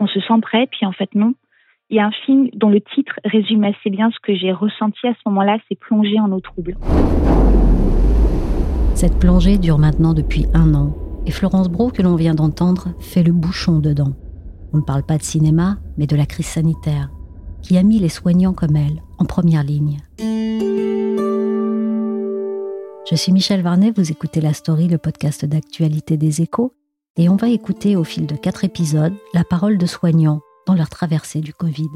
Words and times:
On 0.00 0.06
se 0.06 0.20
sent 0.20 0.40
prêt, 0.42 0.66
puis 0.70 0.86
en 0.86 0.92
fait 0.92 1.14
non. 1.14 1.34
Il 1.90 1.96
y 1.96 2.00
a 2.00 2.06
un 2.06 2.12
film 2.24 2.48
dont 2.54 2.68
le 2.68 2.80
titre 2.80 3.18
résume 3.24 3.64
assez 3.64 3.90
bien 3.90 4.10
ce 4.10 4.18
que 4.22 4.34
j'ai 4.34 4.52
ressenti 4.52 5.06
à 5.06 5.14
ce 5.14 5.20
moment-là, 5.26 5.58
c'est 5.68 5.78
plonger 5.78 6.20
en 6.20 6.30
eau 6.30 6.40
trouble. 6.40 6.76
Cette 8.94 9.18
plongée 9.18 9.58
dure 9.58 9.78
maintenant 9.78 10.14
depuis 10.14 10.46
un 10.54 10.74
an, 10.74 10.94
et 11.26 11.30
Florence 11.30 11.68
Bro, 11.68 11.90
que 11.90 12.02
l'on 12.02 12.16
vient 12.16 12.34
d'entendre, 12.34 12.88
fait 13.00 13.22
le 13.22 13.32
bouchon 13.32 13.78
dedans. 13.78 14.14
On 14.72 14.78
ne 14.78 14.82
parle 14.82 15.02
pas 15.02 15.18
de 15.18 15.22
cinéma, 15.22 15.78
mais 15.98 16.06
de 16.06 16.16
la 16.16 16.26
crise 16.26 16.46
sanitaire, 16.46 17.10
qui 17.62 17.76
a 17.76 17.82
mis 17.82 17.98
les 17.98 18.08
soignants 18.08 18.52
comme 18.52 18.76
elle 18.76 19.02
en 19.18 19.24
première 19.24 19.64
ligne. 19.64 19.98
Je 23.10 23.16
suis 23.16 23.32
Michel 23.32 23.62
Varnet, 23.62 23.92
vous 23.96 24.12
écoutez 24.12 24.40
La 24.40 24.52
Story, 24.52 24.86
le 24.86 24.98
podcast 24.98 25.44
d'actualité 25.44 26.16
des 26.16 26.42
échos, 26.42 26.72
et 27.16 27.28
on 27.28 27.36
va 27.36 27.48
écouter 27.48 27.96
au 27.96 28.04
fil 28.04 28.26
de 28.26 28.36
quatre 28.36 28.64
épisodes 28.64 29.14
la 29.34 29.44
parole 29.44 29.78
de 29.78 29.86
soignants 29.86 30.40
dans 30.66 30.74
leur 30.74 30.88
traversée 30.88 31.40
du 31.40 31.52
Covid. 31.52 31.88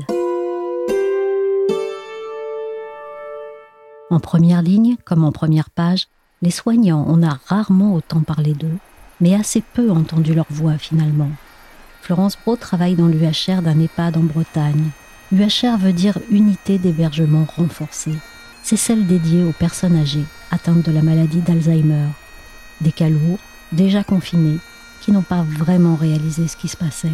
En 4.10 4.20
première 4.20 4.62
ligne, 4.62 4.96
comme 5.04 5.24
en 5.24 5.32
première 5.32 5.70
page, 5.70 6.08
les 6.42 6.50
soignants, 6.50 7.04
on 7.08 7.22
a 7.22 7.38
rarement 7.46 7.94
autant 7.94 8.20
parlé 8.20 8.52
d'eux, 8.52 8.76
mais 9.20 9.34
assez 9.34 9.62
peu 9.62 9.90
entendu 9.90 10.34
leur 10.34 10.46
voix 10.50 10.78
finalement. 10.78 11.30
Florence 12.02 12.36
Bro 12.36 12.56
travaille 12.56 12.96
dans 12.96 13.06
l'UHR 13.06 13.62
d'un 13.62 13.80
EHPAD 13.80 14.18
en 14.18 14.22
Bretagne. 14.22 14.90
UHR 15.32 15.78
veut 15.78 15.94
dire 15.94 16.18
unité 16.30 16.76
d'hébergement 16.76 17.46
renforcée. 17.56 18.14
C'est 18.62 18.76
celle 18.76 19.06
dédiée 19.06 19.44
aux 19.44 19.52
personnes 19.52 19.96
âgées 19.96 20.24
atteintes 20.50 20.84
de 20.84 20.92
la 20.92 21.02
maladie 21.02 21.40
d'Alzheimer. 21.40 22.08
Des 22.82 22.92
cas 22.92 23.08
lourds, 23.08 23.38
déjà 23.72 24.04
confinés, 24.04 24.58
qui 25.04 25.12
n'ont 25.12 25.20
pas 25.20 25.42
vraiment 25.42 25.96
réalisé 25.96 26.48
ce 26.48 26.56
qui 26.56 26.66
se 26.66 26.78
passait. 26.78 27.12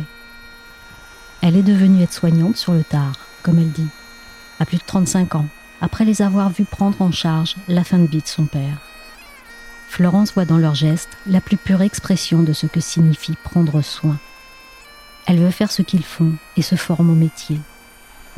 Elle 1.42 1.56
est 1.56 1.64
devenue 1.64 2.02
aide-soignante 2.02 2.56
sur 2.56 2.72
le 2.72 2.84
tard, 2.84 3.14
comme 3.42 3.58
elle 3.58 3.72
dit, 3.72 3.88
à 4.60 4.64
plus 4.64 4.77
de 4.77 4.84
35 4.86 5.34
ans, 5.34 5.47
après 5.80 6.05
les 6.05 6.22
avoir 6.22 6.50
vus 6.50 6.64
prendre 6.64 7.02
en 7.02 7.10
charge 7.10 7.56
la 7.66 7.82
fin 7.82 7.98
de 7.98 8.06
vie 8.06 8.20
de 8.20 8.28
son 8.28 8.47
père. 8.47 8.78
Florence 9.88 10.34
voit 10.34 10.44
dans 10.44 10.58
leurs 10.58 10.77
gestes 10.77 11.19
la 11.27 11.41
plus 11.41 11.56
pure 11.56 11.82
expression 11.82 12.44
de 12.44 12.52
ce 12.52 12.66
que 12.66 12.78
signifie 12.78 13.34
prendre 13.42 13.80
soin. 13.80 14.19
Elle 15.27 15.38
veut 15.38 15.50
faire 15.50 15.72
ce 15.72 15.82
qu'ils 15.82 16.04
font 16.04 16.34
et 16.56 16.62
se 16.62 16.77
forme 16.77 17.10
au 17.10 17.16
métier. 17.16 17.58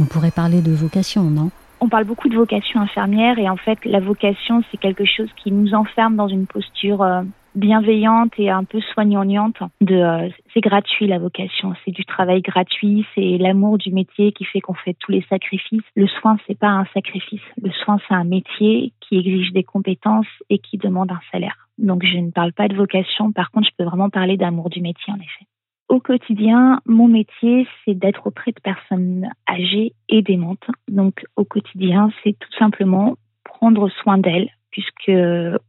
On 0.01 0.05
pourrait 0.05 0.31
parler 0.31 0.63
de 0.63 0.73
vocation, 0.73 1.25
non? 1.25 1.51
On 1.81 1.91
parle 1.91 2.05
beaucoup 2.05 2.31
de 2.31 2.37
vocation 2.37 2.81
infirmière 2.81 3.39
et 3.39 3.51
en 3.51 3.59
fait 3.59 3.85
la 3.85 4.01
vocation 4.01 4.63
c'est 4.71 4.79
quelque 4.79 5.05
chose 5.05 5.29
qui 5.37 5.53
nous 5.53 5.75
enferme 5.75 6.17
dans 6.17 6.29
une 6.29 6.47
posture 6.47 7.03
euh, 7.03 7.23
bienveillante 7.55 8.33
et 8.39 8.51
un 8.51 8.65
peu 8.65 8.81
soignante 8.81 9.57
euh, 9.91 10.29
c'est 10.53 10.61
gratuit 10.61 11.07
la 11.07 11.19
vocation. 11.19 11.75
C'est 11.85 11.91
du 11.91 12.05
travail 12.05 12.41
gratuit 12.43 13.07
c'est 13.15 13.39
l'amour 13.39 13.79
du 13.79 13.93
métier 13.93 14.33
qui 14.33 14.45
fait 14.45 14.61
qu'on 14.61 14.75
fait 14.75 14.97
tous 14.99 15.13
les 15.13 15.25
sacrifices. 15.29 15.83
Le 15.95 16.07
soin 16.07 16.37
c'est 16.47 16.59
pas 16.59 16.69
un 16.69 16.87
sacrifice. 16.95 17.43
Le 17.63 17.71
soin 17.71 17.99
c'est 18.09 18.15
un 18.15 18.25
métier 18.25 18.93
qui 19.01 19.19
exige 19.19 19.53
des 19.53 19.65
compétences 19.65 20.27
et 20.51 20.59
qui 20.59 20.79
demande 20.79 21.11
un 21.11 21.21
salaire. 21.31 21.69
Donc 21.79 22.05
je 22.05 22.19
ne 22.19 22.31
parle 22.31 22.53
pas 22.53 22.69
de 22.69 22.77
vocation. 22.77 23.33
Par 23.33 23.51
contre 23.51 23.69
je 23.69 23.77
peux 23.77 23.89
vraiment 23.89 24.11
parler 24.11 24.37
d'amour 24.37 24.71
du 24.71 24.81
métier 24.81 25.13
en 25.13 25.17
effet. 25.17 25.47
Au 25.89 26.01
quotidien, 26.01 26.81
mon 26.87 27.07
métier, 27.07 27.67
c'est 27.85 27.93
d'être 27.93 28.27
auprès 28.27 28.53
de 28.53 28.61
personnes 28.61 29.29
âgées 29.47 29.93
et 30.09 30.23
démentes. 30.23 30.67
Donc, 30.89 31.27
au 31.37 31.45
quotidien, 31.45 32.11
c'est 32.25 32.33
tout 32.33 32.53
simplement 32.59 33.17
prendre 33.45 33.91
soin 33.91 34.17
d'elles, 34.17 34.49
puisque 34.73 35.13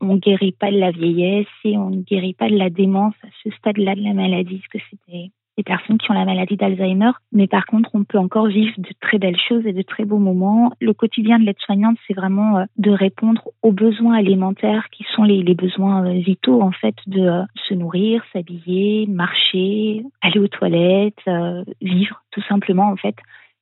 on 0.01 0.15
guérit 0.15 0.53
pas 0.53 0.71
de 0.71 0.79
la 0.79 0.91
vieillesse 0.91 1.47
et 1.63 1.77
on 1.77 1.91
ne 1.91 2.01
guérit 2.01 2.33
pas 2.33 2.49
de 2.49 2.57
la 2.57 2.69
démence 2.69 3.15
à 3.23 3.27
ce 3.43 3.51
stade-là 3.57 3.95
de 3.95 4.01
la 4.01 4.13
maladie, 4.13 4.59
parce 4.59 4.83
que 4.83 4.89
c'était 4.89 5.31
des 5.57 5.63
personnes 5.63 5.97
qui 5.97 6.09
ont 6.09 6.15
la 6.15 6.25
maladie 6.25 6.57
d'Alzheimer. 6.57 7.11
Mais 7.31 7.47
par 7.47 7.65
contre, 7.65 7.89
on 7.93 8.03
peut 8.03 8.17
encore 8.17 8.47
vivre 8.47 8.73
de 8.77 8.89
très 9.01 9.19
belles 9.19 9.39
choses 9.47 9.65
et 9.65 9.73
de 9.73 9.81
très 9.81 10.05
beaux 10.05 10.17
moments. 10.17 10.71
Le 10.81 10.93
quotidien 10.93 11.39
de 11.39 11.45
l'aide-soignante, 11.45 11.97
c'est 12.07 12.15
vraiment 12.15 12.57
euh, 12.57 12.65
de 12.77 12.91
répondre 12.91 13.49
aux 13.61 13.71
besoins 13.71 14.15
alimentaires 14.15 14.87
qui 14.91 15.05
sont 15.15 15.23
les, 15.23 15.43
besoins 15.53 16.05
euh, 16.05 16.13
vitaux, 16.19 16.61
en 16.61 16.71
fait, 16.71 16.95
de 17.07 17.21
euh, 17.21 17.43
se 17.67 17.73
nourrir, 17.73 18.23
s'habiller, 18.33 19.05
marcher, 19.07 20.03
aller 20.21 20.39
aux 20.39 20.47
toilettes, 20.47 21.21
vivre, 21.81 22.23
tout 22.31 22.41
simplement, 22.49 22.87
en 22.87 22.95
fait. 22.95 23.15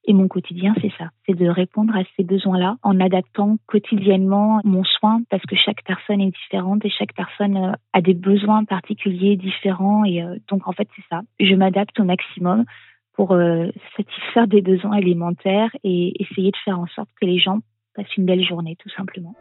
Et 0.06 0.14
mon 0.14 0.28
quotidien, 0.28 0.74
c'est 0.82 0.92
ça, 0.98 1.10
c'est 1.26 1.36
de 1.36 1.48
répondre 1.48 1.96
à 1.96 2.02
ces 2.18 2.24
besoins-là 2.24 2.78
en 2.82 3.00
adaptant 3.00 3.58
quotidiennement 3.68 4.60
mon 4.64 4.84
soin 4.84 5.22
parce 5.30 5.44
que 5.44 5.56
chaque 5.56 5.84
personne 5.84 6.22
est 6.22 6.32
différente 6.32 6.84
et 6.84 6.90
chaque 6.90 7.14
personne 7.14 7.58
euh, 7.58 7.72
a 7.94 8.02
des 8.02 8.16
besoins 8.16 8.66
particuliers 8.66 9.36
différents. 9.36 10.04
Et 10.04 10.24
euh, 10.24 10.38
donc, 10.50 10.68
en 10.68 10.72
fait, 10.72 10.88
c'est 10.96 11.04
ça. 11.10 11.22
Je 11.40 11.54
m'adapte 11.54 12.00
au 12.00 12.04
maximum 12.04 12.66
pour 13.14 13.34
euh, 13.34 13.68
satisfaire 13.96 14.48
des 14.48 14.62
besoins 14.62 14.98
alimentaires 14.98 15.70
et 15.84 16.20
essayer 16.20 16.50
de 16.50 16.58
faire 16.66 16.80
en 16.80 16.88
sorte 16.88 17.10
que 17.20 17.28
les 17.28 17.38
gens 17.38 17.60
passent 17.94 18.16
une 18.18 18.26
belle 18.26 18.44
journée, 18.44 18.76
tout 18.78 18.90
simplement. 18.90 19.36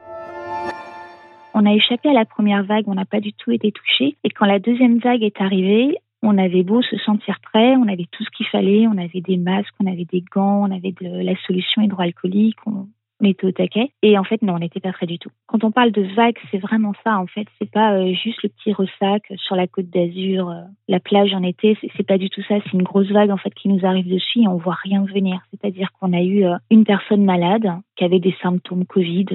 On 1.55 1.65
a 1.65 1.73
échappé 1.73 2.11
à 2.11 2.13
la 2.13 2.27
première 2.27 2.65
vague, 2.65 2.85
on 2.87 2.95
n'a 2.95 3.07
pas 3.07 3.21
du 3.21 3.33
tout 3.33 3.51
été 3.51 3.73
touché. 3.73 4.17
Et 4.25 4.31
quand 4.31 4.47
la 4.47 4.59
deuxième 4.59 4.99
vague 4.99 5.23
est 5.23 5.41
arrivée, 5.41 5.97
on 6.23 6.37
avait 6.39 6.63
beau 6.63 6.83
se 6.83 6.97
sentir 6.99 7.39
prêt, 7.41 7.77
on 7.77 7.89
avait 7.89 8.07
tout 8.11 8.25
ce 8.25 8.31
qu'il 8.31 8.47
fallait, 8.47 8.87
on 8.87 8.99
avait 8.99 9.21
des 9.21 9.37
masques, 9.37 9.75
on 9.83 9.91
avait 9.91 10.05
des 10.05 10.23
gants, 10.23 10.67
on 10.69 10.71
avait 10.71 10.93
de 10.93 11.23
la 11.23 11.35
solution 11.47 11.83
hydroalcoolique, 11.83 12.59
on, 12.67 12.87
était 13.23 13.47
au 13.47 13.53
taquet. 13.53 13.91
Et 14.03 14.17
en 14.17 14.25
fait, 14.25 14.41
non, 14.41 14.55
on 14.55 14.59
n'était 14.61 14.81
pas 14.81 14.93
prêt 14.93 15.05
du 15.05 15.19
tout. 15.19 15.29
Quand 15.47 15.63
on 15.63 15.71
parle 15.71 15.91
de 15.91 16.01
vague, 16.15 16.39
c'est 16.51 16.59
vraiment 16.59 16.95
ça. 17.05 17.19
En 17.19 17.27
fait, 17.27 17.47
c'est 17.59 17.71
pas 17.71 17.93
euh, 17.93 18.15
juste 18.15 18.43
le 18.43 18.49
petit 18.49 18.73
ressac 18.73 19.31
sur 19.37 19.57
la 19.57 19.67
côte 19.67 19.91
d'Azur, 19.91 20.49
euh, 20.49 20.63
la 20.89 21.01
plage 21.01 21.35
en 21.35 21.43
été. 21.43 21.77
C'est 21.99 22.07
pas 22.07 22.17
du 22.17 22.31
tout 22.31 22.41
ça. 22.49 22.55
C'est 22.65 22.73
une 22.73 22.83
grosse 22.83 23.11
vague 23.11 23.31
en 23.31 23.37
fait 23.37 23.53
qui 23.53 23.69
nous 23.69 23.85
arrive 23.85 24.09
dessus 24.09 24.41
et 24.41 24.49
on 24.49 24.57
voit 24.57 24.77
rien 24.83 25.05
venir. 25.05 25.43
C'est-à-dire 25.51 25.91
qu'on 25.93 26.15
a 26.15 26.23
eu 26.23 26.47
euh, 26.47 26.57
une 26.71 26.85
personne 26.85 27.23
malade 27.23 27.69
qui 27.97 28.05
avait 28.05 28.21
des 28.21 28.35
symptômes 28.43 28.87
Covid 28.87 29.27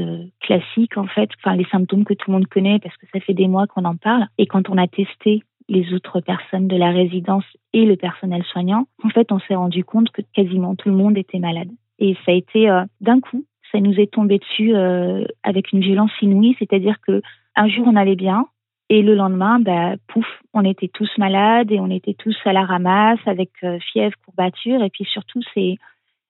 classiques 0.42 0.98
en 0.98 1.06
fait, 1.06 1.30
enfin 1.38 1.56
les 1.56 1.66
symptômes 1.66 2.06
que 2.06 2.16
tout 2.16 2.32
le 2.32 2.38
monde 2.38 2.48
connaît 2.48 2.80
parce 2.80 2.98
que 2.98 3.06
ça 3.14 3.20
fait 3.20 3.36
des 3.36 3.48
mois 3.48 3.68
qu'on 3.68 3.86
en 3.86 3.98
parle. 3.98 4.26
Et 4.40 4.48
quand 4.48 4.68
on 4.72 4.80
a 4.80 4.88
testé 4.88 5.44
les 5.68 5.94
autres 5.94 6.20
personnes 6.22 6.68
de 6.68 6.76
la 6.76 6.92
résidence 6.92 7.46
et 7.74 7.86
le 7.86 7.96
personnel 7.96 8.44
soignant, 8.44 8.88
en 9.04 9.10
fait, 9.10 9.32
on 9.32 9.40
s'est 9.40 9.56
rendu 9.56 9.84
compte 9.84 10.12
que 10.12 10.22
quasiment 10.34 10.76
tout 10.76 10.90
le 10.90 10.96
monde 10.96 11.18
était 11.18 11.40
malade. 11.40 11.70
Et 12.00 12.16
ça 12.26 12.32
a 12.32 12.36
été 12.36 12.70
euh, 12.70 12.84
d'un 13.02 13.20
coup, 13.20 13.46
ça 13.72 13.80
nous 13.80 14.00
est 14.00 14.12
tombé 14.12 14.38
dessus 14.38 14.76
euh, 14.76 15.26
avec 15.44 15.72
une 15.72 15.82
violence 15.82 16.12
inouïe, 16.22 16.56
c'est-à-dire 16.60 16.98
que 17.02 17.22
un 17.56 17.68
jour 17.68 17.88
on 17.88 17.96
allait 17.96 18.16
bien 18.16 18.48
et 18.90 19.02
le 19.02 19.16
lendemain, 19.16 19.60
bah, 19.60 19.96
pouf, 20.08 20.28
on 20.54 20.64
était 20.64 20.90
tous 20.90 21.10
malades 21.18 21.72
et 21.72 21.80
on 21.80 21.90
était 21.90 22.14
tous 22.14 22.38
à 22.46 22.54
la 22.54 22.66
ramasse 22.66 23.20
avec 23.26 23.50
euh, 23.64 23.80
fièvre, 23.80 24.16
courbature 24.24 24.84
et 24.84 24.90
puis 24.90 25.06
surtout 25.06 25.42
c'est, 25.54 25.78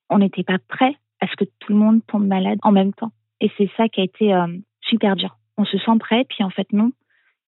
on 0.09 0.19
n'était 0.19 0.43
pas 0.43 0.59
prêt 0.69 0.95
à 1.19 1.27
ce 1.27 1.35
que 1.35 1.45
tout 1.59 1.73
le 1.73 1.79
monde 1.79 2.01
tombe 2.07 2.25
malade 2.25 2.59
en 2.61 2.71
même 2.71 2.93
temps. 2.93 3.11
Et 3.41 3.51
c'est 3.57 3.69
ça 3.75 3.89
qui 3.89 3.99
a 3.99 4.05
été 4.05 4.33
super 4.81 5.15
dur. 5.15 5.37
On 5.57 5.65
se 5.65 5.77
sent 5.77 5.97
prêt, 5.99 6.25
puis 6.27 6.43
en 6.43 6.49
fait 6.49 6.71
non, 6.71 6.91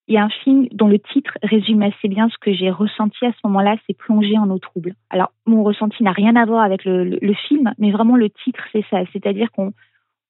il 0.07 0.15
y 0.15 0.17
a 0.17 0.23
un 0.23 0.29
film 0.29 0.67
dont 0.71 0.87
le 0.87 0.99
titre 0.99 1.37
résume 1.43 1.81
assez 1.81 2.07
bien 2.07 2.29
ce 2.29 2.37
que 2.39 2.53
j'ai 2.53 2.71
ressenti 2.71 3.25
à 3.25 3.31
ce 3.33 3.39
moment-là, 3.45 3.75
c'est 3.85 3.97
plonger 3.97 4.37
en 4.37 4.49
eau 4.49 4.57
trouble. 4.57 4.93
Alors, 5.09 5.31
mon 5.45 5.63
ressenti 5.63 6.01
n'a 6.01 6.13
rien 6.13 6.35
à 6.37 6.45
voir 6.45 6.63
avec 6.63 6.85
le, 6.85 7.33
film, 7.47 7.73
mais 7.77 7.91
vraiment 7.91 8.15
le 8.15 8.29
titre, 8.29 8.63
c'est 8.71 8.85
ça. 8.89 9.01
C'est-à-dire 9.11 9.51
qu'on 9.51 9.73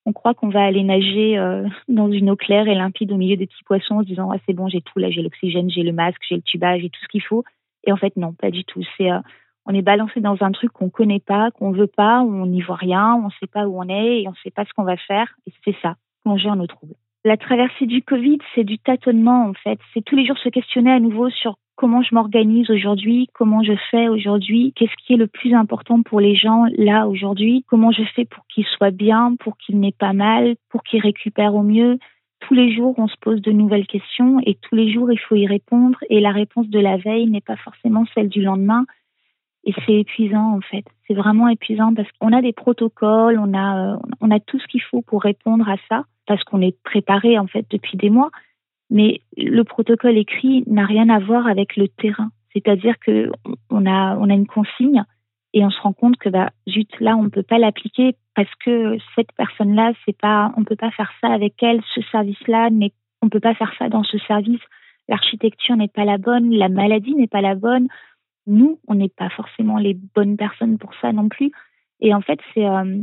on 0.05 0.13
croit 0.13 0.33
qu'on 0.33 0.49
va 0.49 0.63
aller 0.63 0.83
nager 0.83 1.37
euh, 1.37 1.67
dans 1.87 2.11
une 2.11 2.31
eau 2.31 2.35
claire 2.35 2.67
et 2.67 2.75
limpide 2.75 3.11
au 3.11 3.17
milieu 3.17 3.35
des 3.35 3.45
petits 3.45 3.63
poissons 3.65 3.95
en 3.95 4.01
se 4.01 4.07
disant 4.07 4.31
c'est 4.45 4.53
bon, 4.53 4.67
j'ai 4.67 4.81
tout 4.81 4.99
là, 4.99 5.11
j'ai 5.11 5.21
l'oxygène, 5.21 5.69
j'ai 5.69 5.83
le 5.83 5.91
masque, 5.91 6.21
j'ai 6.27 6.35
le 6.35 6.41
tubage, 6.41 6.81
j'ai 6.81 6.89
tout 6.89 7.01
ce 7.03 7.07
qu'il 7.09 7.23
faut. 7.23 7.43
Et 7.85 7.91
en 7.91 7.97
fait, 7.97 8.15
non, 8.17 8.33
pas 8.33 8.49
du 8.49 8.63
tout. 8.63 8.81
C'est 8.97 9.11
euh, 9.11 9.19
on 9.67 9.73
est 9.73 9.81
balancé 9.81 10.21
dans 10.21 10.37
un 10.41 10.51
truc 10.51 10.71
qu'on 10.71 10.89
connaît 10.89 11.19
pas, 11.19 11.51
qu'on 11.51 11.71
veut 11.71 11.87
pas, 11.87 12.21
on 12.21 12.45
n'y 12.47 12.61
voit 12.61 12.77
rien, 12.77 13.15
on 13.15 13.29
sait 13.31 13.47
pas 13.47 13.67
où 13.67 13.79
on 13.79 13.89
est 13.89 14.21
et 14.21 14.27
on 14.27 14.33
sait 14.43 14.49
pas 14.49 14.65
ce 14.65 14.73
qu'on 14.73 14.83
va 14.83 14.97
faire. 14.97 15.35
Et 15.45 15.51
c'est 15.65 15.75
ça, 15.81 15.97
plonger 16.23 16.49
en 16.49 16.59
eau 16.59 16.67
trouble. 16.67 16.95
La 17.25 17.37
traversée 17.37 17.85
du 17.85 18.01
Covid, 18.01 18.37
c'est 18.53 18.63
du 18.63 18.79
tâtonnement 18.79 19.47
en 19.47 19.53
fait. 19.53 19.79
C'est 19.93 20.03
tous 20.03 20.15
les 20.15 20.25
jours 20.25 20.37
se 20.37 20.49
questionner 20.49 20.91
à 20.91 20.99
nouveau 20.99 21.29
sur 21.29 21.57
comment 21.75 22.01
je 22.01 22.13
m'organise 22.13 22.69
aujourd'hui, 22.69 23.29
comment 23.33 23.63
je 23.63 23.73
fais 23.91 24.07
aujourd'hui, 24.07 24.73
qu'est-ce 24.75 24.95
qui 25.05 25.13
est 25.13 25.17
le 25.17 25.27
plus 25.27 25.53
important 25.53 26.01
pour 26.01 26.19
les 26.19 26.35
gens 26.35 26.65
là 26.75 27.07
aujourd'hui, 27.07 27.63
comment 27.67 27.91
je 27.91 28.03
fais 28.15 28.25
pour 28.25 28.45
qu'ils 28.47 28.65
soient 28.65 28.91
bien, 28.91 29.35
pour 29.39 29.57
qu'ils 29.57 29.79
n'aient 29.79 29.95
pas 29.97 30.13
mal, 30.13 30.55
pour 30.69 30.83
qu'ils 30.83 31.01
récupèrent 31.01 31.55
au 31.55 31.63
mieux. 31.63 31.99
Tous 32.39 32.53
les 32.53 32.75
jours, 32.75 32.95
on 32.97 33.07
se 33.07 33.15
pose 33.19 33.41
de 33.41 33.51
nouvelles 33.51 33.87
questions 33.87 34.39
et 34.45 34.55
tous 34.55 34.75
les 34.75 34.91
jours, 34.91 35.11
il 35.11 35.19
faut 35.19 35.35
y 35.35 35.47
répondre 35.47 35.99
et 36.09 36.19
la 36.19 36.31
réponse 36.31 36.67
de 36.67 36.79
la 36.79 36.97
veille 36.97 37.27
n'est 37.27 37.41
pas 37.41 37.57
forcément 37.57 38.05
celle 38.13 38.29
du 38.29 38.41
lendemain. 38.41 38.85
Et 39.67 39.73
c'est 39.85 39.95
épuisant 39.95 40.55
en 40.55 40.61
fait. 40.61 40.85
C'est 41.05 41.13
vraiment 41.13 41.49
épuisant 41.49 41.93
parce 41.93 42.07
qu'on 42.13 42.31
a 42.31 42.41
des 42.41 42.53
protocoles, 42.53 43.37
on 43.37 43.53
a, 43.53 43.95
euh, 43.95 43.97
on 44.21 44.31
a 44.31 44.39
tout 44.39 44.57
ce 44.59 44.67
qu'il 44.67 44.81
faut 44.81 45.01
pour 45.01 45.21
répondre 45.21 45.67
à 45.67 45.75
ça 45.89 46.05
parce 46.25 46.41
qu'on 46.45 46.61
est 46.61 46.81
préparé 46.83 47.37
en 47.37 47.47
fait 47.47 47.65
depuis 47.69 47.97
des 47.97 48.09
mois. 48.09 48.31
Mais 48.89 49.19
le 49.35 49.63
protocole 49.63 50.17
écrit 50.17 50.63
n'a 50.67 50.85
rien 50.85 51.09
à 51.09 51.19
voir 51.19 51.47
avec 51.47 51.75
le 51.75 51.89
terrain. 51.89 52.29
C'est-à-dire 52.53 52.97
que 52.99 53.29
on 53.69 53.85
a, 53.85 54.15
on 54.15 54.29
a 54.29 54.33
une 54.33 54.47
consigne 54.47 55.03
et 55.53 55.65
on 55.65 55.69
se 55.69 55.81
rend 55.81 55.93
compte 55.93 56.17
que 56.17 56.29
bah 56.29 56.51
zut 56.69 56.89
là 56.99 57.15
on 57.17 57.29
peut 57.29 57.43
pas 57.43 57.57
l'appliquer 57.57 58.15
parce 58.35 58.53
que 58.63 58.97
cette 59.15 59.31
personne 59.33 59.75
là 59.75 59.91
c'est 60.05 60.17
pas 60.17 60.53
on 60.57 60.63
peut 60.63 60.75
pas 60.75 60.91
faire 60.91 61.11
ça 61.21 61.29
avec 61.29 61.61
elle 61.63 61.81
ce 61.95 62.01
service 62.11 62.47
là 62.47 62.69
n'est 62.69 62.93
on 63.21 63.29
peut 63.29 63.39
pas 63.39 63.55
faire 63.55 63.73
ça 63.79 63.89
dans 63.89 64.03
ce 64.03 64.17
service 64.19 64.61
l'architecture 65.07 65.75
n'est 65.75 65.87
pas 65.87 66.05
la 66.05 66.17
bonne 66.17 66.51
la 66.51 66.69
maladie 66.69 67.15
n'est 67.15 67.27
pas 67.27 67.41
la 67.41 67.55
bonne 67.55 67.87
nous, 68.47 68.79
on 68.87 68.95
n'est 68.95 69.09
pas 69.09 69.29
forcément 69.29 69.77
les 69.77 69.93
bonnes 69.93 70.37
personnes 70.37 70.77
pour 70.77 70.93
ça 71.01 71.11
non 71.11 71.29
plus. 71.29 71.51
Et 71.99 72.13
en 72.13 72.21
fait, 72.21 72.39
c'est 72.53 72.65
euh, 72.65 73.01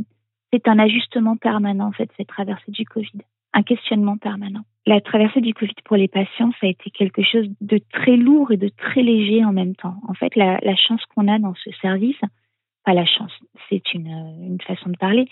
c'est 0.51 0.67
un 0.67 0.79
ajustement 0.79 1.35
permanent, 1.35 1.87
en 1.87 1.91
fait, 1.91 2.09
cette 2.15 2.27
traversée 2.27 2.71
du 2.71 2.85
Covid, 2.85 3.21
un 3.53 3.63
questionnement 3.63 4.17
permanent. 4.17 4.61
La 4.85 5.01
traversée 5.01 5.41
du 5.41 5.53
Covid 5.53 5.75
pour 5.83 5.97
les 5.97 6.07
patients, 6.07 6.51
ça 6.61 6.67
a 6.67 6.69
été 6.69 6.91
quelque 6.91 7.23
chose 7.23 7.47
de 7.59 7.79
très 7.91 8.15
lourd 8.15 8.51
et 8.51 8.57
de 8.57 8.69
très 8.69 9.01
léger 9.01 9.43
en 9.43 9.51
même 9.51 9.75
temps. 9.75 9.95
En 10.07 10.13
fait, 10.13 10.35
la, 10.35 10.59
chance 10.75 11.01
qu'on 11.13 11.27
a 11.27 11.39
dans 11.39 11.55
ce 11.55 11.71
service, 11.81 12.19
pas 12.85 12.93
la 12.93 13.05
chance, 13.05 13.33
c'est 13.69 13.93
une, 13.93 14.07
une 14.07 14.61
façon 14.61 14.89
de 14.89 14.97
parler, 14.97 15.27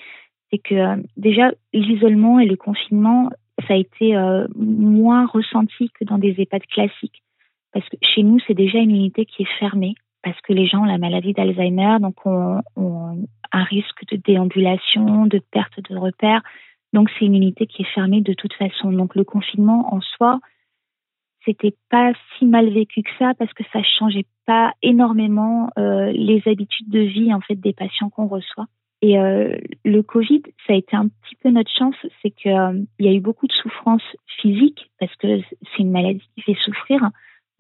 c'est 0.51 0.57
que 0.57 0.75
euh, 0.75 0.97
déjà 1.15 1.51
l'isolement 1.71 2.39
et 2.39 2.45
le 2.45 2.55
confinement, 2.55 3.29
ça 3.67 3.75
a 3.75 3.77
été 3.77 4.15
euh, 4.15 4.47
moins 4.55 5.25
ressenti 5.25 5.89
que 5.91 6.03
dans 6.03 6.17
des 6.17 6.35
EHPAD 6.37 6.65
classiques. 6.65 7.23
Parce 7.73 7.87
que 7.89 7.97
chez 8.01 8.23
nous, 8.23 8.39
c'est 8.47 8.53
déjà 8.53 8.77
une 8.77 8.91
unité 8.91 9.25
qui 9.25 9.43
est 9.43 9.59
fermée, 9.59 9.95
parce 10.21 10.39
que 10.41 10.53
les 10.53 10.67
gens 10.67 10.83
ont 10.83 10.85
la 10.85 10.97
maladie 10.97 11.33
d'Alzheimer, 11.33 11.97
donc 11.99 12.25
ont, 12.25 12.61
ont 12.75 13.27
un 13.51 13.63
risque 13.63 14.05
de 14.11 14.17
déambulation, 14.17 15.25
de 15.25 15.39
perte 15.51 15.79
de 15.89 15.97
repères. 15.97 16.41
Donc 16.93 17.09
c'est 17.11 17.25
une 17.25 17.35
unité 17.35 17.65
qui 17.65 17.81
est 17.81 17.93
fermée 17.93 18.21
de 18.21 18.33
toute 18.33 18.53
façon. 18.53 18.91
Donc 18.91 19.15
le 19.15 19.23
confinement 19.23 19.93
en 19.93 20.01
soi, 20.01 20.39
c'était 21.45 21.75
pas 21.89 22.13
si 22.37 22.45
mal 22.45 22.69
vécu 22.69 23.03
que 23.03 23.09
ça 23.19 23.33
parce 23.37 23.53
que 23.53 23.63
ça 23.73 23.81
changeait 23.83 24.25
pas 24.45 24.73
énormément 24.81 25.69
euh, 25.77 26.11
les 26.13 26.41
habitudes 26.45 26.89
de 26.89 26.99
vie 26.99 27.33
en 27.33 27.41
fait 27.41 27.55
des 27.55 27.73
patients 27.73 28.09
qu'on 28.09 28.27
reçoit. 28.27 28.67
Et 29.01 29.19
euh, 29.19 29.57
le 29.83 30.01
Covid, 30.01 30.43
ça 30.65 30.73
a 30.73 30.77
été 30.77 30.95
un 30.95 31.09
petit 31.09 31.35
peu 31.35 31.49
notre 31.49 31.71
chance, 31.71 31.95
c'est 32.21 32.31
qu'il 32.31 32.51
euh, 32.51 32.81
y 32.99 33.09
a 33.09 33.11
eu 33.11 33.19
beaucoup 33.19 33.47
de 33.47 33.53
souffrances 33.53 34.15
physiques 34.41 34.89
parce 34.99 35.13
que 35.17 35.41
c'est 35.51 35.79
une 35.79 35.91
maladie 35.91 36.25
qui 36.35 36.41
fait 36.41 36.57
souffrir. 36.63 37.09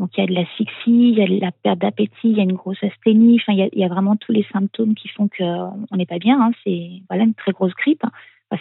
Donc 0.03 0.11
il 0.17 0.19
y 0.19 0.23
a 0.23 0.27
de 0.27 0.33
l'asphyxie, 0.33 0.73
il 0.85 1.17
y 1.17 1.21
a 1.21 1.27
de 1.27 1.39
la 1.39 1.53
perte 1.53 1.79
d'appétit, 1.79 2.11
il 2.25 2.37
y 2.37 2.41
a 2.41 2.43
une 2.43 2.53
grosse 2.53 2.83
asthénie. 2.83 3.39
Il 3.47 3.69
y 3.73 3.83
a, 3.85 3.87
vraiment 3.87 4.17
tous 4.17 4.33
les 4.33 4.45
symptômes 4.51 4.95
qui 4.95 5.07
font 5.07 5.29
qu'on 5.29 5.95
n'est 5.95 6.05
pas 6.05 6.19
bien. 6.19 6.41
Hein. 6.41 6.51
C'est 6.63 6.89
voilà 7.09 7.23
une 7.23 7.33
très 7.33 7.53
grosse 7.53 7.73
grippe. 7.73 8.03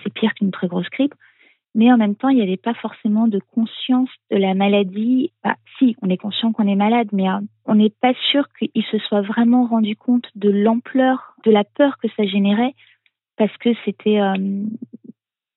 C'est 0.05 0.15
pire 0.15 0.33
qu'une 0.35 0.53
très 0.53 0.69
grosse 0.69 0.89
grippe 0.89 1.15
mais 1.75 1.91
en 1.91 1.97
même 1.97 2.15
temps, 2.15 2.29
il 2.29 2.37
n'y 2.37 2.43
avait 2.43 2.57
pas 2.57 2.75
forcément 2.75 3.29
de 3.29 3.41
conscience 3.55 4.11
de 4.31 4.37
la 4.37 4.55
maladie. 4.55 5.33
Bah, 5.43 5.57
si, 5.79 5.97
on 6.03 6.11
est 6.11 6.19
conscient 6.19 6.53
qu'on 6.53 6.67
est 6.67 6.77
malade, 6.77 7.09
mais 7.13 7.29
euh, 7.29 7.41
on 7.65 7.77
n'est 7.77 7.91
pas 7.91 8.13
sûr 8.31 8.47
qu'il 8.59 8.85
se 8.91 8.99
soit 8.99 9.23
vraiment 9.23 9.67
rendu 9.67 9.97
compte 9.97 10.27
de 10.35 10.51
l'ampleur, 10.51 11.35
de 11.45 11.51
la 11.51 11.65
peur 11.65 11.97
que 11.99 12.09
ça 12.17 12.25
générait, 12.25 12.75
parce 13.39 13.57
que 13.57 13.71
c'était, 13.85 14.21
euh, 14.21 14.35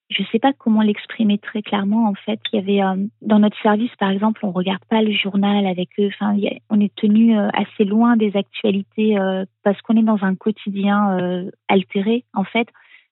je 0.09 0.21
ne 0.21 0.27
sais 0.27 0.39
pas 0.39 0.53
comment 0.53 0.81
l'exprimer 0.81 1.37
très 1.39 1.61
clairement. 1.61 2.07
En 2.07 2.13
fait, 2.13 2.39
il 2.51 2.57
y 2.57 2.59
avait 2.59 2.83
euh, 2.83 3.07
dans 3.21 3.39
notre 3.39 3.59
service, 3.61 3.93
par 3.97 4.11
exemple, 4.11 4.45
on 4.45 4.51
regarde 4.51 4.83
pas 4.89 5.01
le 5.01 5.11
journal 5.11 5.65
avec 5.65 5.89
eux. 5.99 6.09
Enfin, 6.13 6.37
on 6.69 6.79
est 6.79 6.93
tenu 6.95 7.37
assez 7.37 7.85
loin 7.85 8.15
des 8.15 8.35
actualités 8.35 9.17
parce 9.63 9.81
qu'on 9.81 9.97
est 9.97 10.03
dans 10.03 10.23
un 10.23 10.35
quotidien 10.35 11.49
altéré, 11.67 12.23
en 12.33 12.43
fait. 12.43 12.67